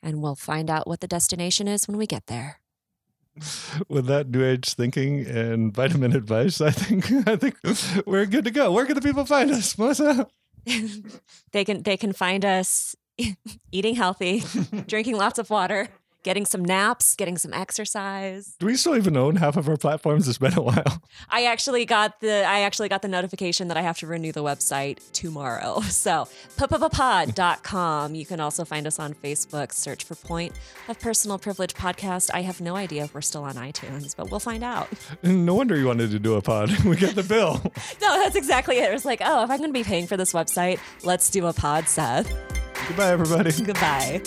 and 0.03 0.21
we'll 0.21 0.35
find 0.35 0.69
out 0.69 0.89
what 0.89 0.99
the 0.99 1.07
destination 1.07 1.69
is 1.69 1.87
when 1.87 1.97
we 1.97 2.09
get 2.09 2.27
there. 2.27 2.59
With 3.89 4.07
that 4.07 4.31
new 4.31 4.45
age 4.45 4.75
thinking 4.75 5.25
and 5.27 5.73
vitamin 5.73 6.13
advice, 6.17 6.61
I 6.61 6.73
think 6.73 7.13
I 7.29 7.37
think 7.37 7.55
we're 8.05 8.27
good 8.27 8.45
to 8.47 8.51
go. 8.51 8.73
Where 8.73 8.85
can 8.85 8.97
the 8.97 9.01
people 9.01 9.27
find 9.27 9.49
us, 9.53 9.79
Melissa? 9.79 10.27
they 11.53 11.65
can 11.65 11.85
they 11.85 11.97
can 11.97 12.13
find 12.13 12.45
us 12.45 12.97
eating 13.73 13.95
healthy, 13.95 14.43
drinking 14.87 15.17
lots 15.17 15.39
of 15.39 15.51
water, 15.51 15.89
getting 16.27 16.45
some 16.45 16.65
naps, 16.65 17.15
getting 17.15 17.39
some 17.39 17.55
exercise. 17.55 18.57
Do 18.59 18.67
we 18.67 18.75
still 18.75 18.97
even 18.97 19.17
own 19.17 19.37
half 19.37 19.57
of 19.57 19.69
our 19.69 19.77
platforms? 19.77 20.27
It's 20.27 20.39
been 20.39 20.55
a 20.55 20.61
while. 20.61 21.01
I 21.31 21.45
actually 21.45 21.85
got 21.85 22.21
the 22.21 22.45
I 22.45 22.61
actually 22.61 22.89
got 22.89 23.03
the 23.03 23.09
notification 23.09 23.69
that 23.69 23.77
I 23.77 23.83
have 23.83 23.97
to 23.99 24.09
renew 24.09 24.33
the 24.33 24.43
website 24.43 24.99
tomorrow. 25.13 25.81
So 25.83 26.27
pod.com. 26.57 28.15
You 28.17 28.27
can 28.27 28.41
also 28.41 28.65
find 28.65 28.89
us 28.89 28.99
on 28.99 29.15
Facebook. 29.15 29.73
Search 29.73 30.03
for 30.03 30.17
Point 30.17 30.53
of 30.89 30.99
Personal 30.99 31.39
Privilege 31.39 31.75
Podcast. 31.75 32.31
I 32.35 32.43
have 32.43 32.61
no 32.61 32.75
idea 32.75 33.05
if 33.05 33.15
we're 33.15 33.21
still 33.21 33.45
on 33.45 33.55
iTunes, 33.55 34.17
but 34.17 34.31
we'll 34.31 34.41
find 34.41 34.65
out. 34.65 34.89
No 35.23 35.55
wonder 35.55 35.77
you 35.77 35.87
wanted 35.87 36.11
to 36.11 36.19
do 36.19 36.35
a 36.35 36.43
pod. 36.43 36.71
We 36.85 36.97
got 36.97 37.15
the 37.15 37.23
bill. 37.23 37.61
No, 38.01 38.21
that's 38.21 38.37
exactly 38.37 38.79
it. 38.79 38.91
It 38.91 38.93
was 38.93 39.05
like, 39.05 39.21
oh, 39.25 39.45
if 39.45 39.51
I'm 39.51 39.59
going 39.59 39.71
to 39.71 39.79
be 39.79 39.85
paying 39.85 40.07
for 40.07 40.17
this 40.17 40.33
website, 40.33 40.81
let's 41.05 41.31
do 41.31 41.47
a 41.47 41.53
pod, 41.53 41.89
Seth. 41.89 42.66
Goodbye, 42.89 43.11
everybody. 43.11 43.53
Goodbye. 43.65 44.23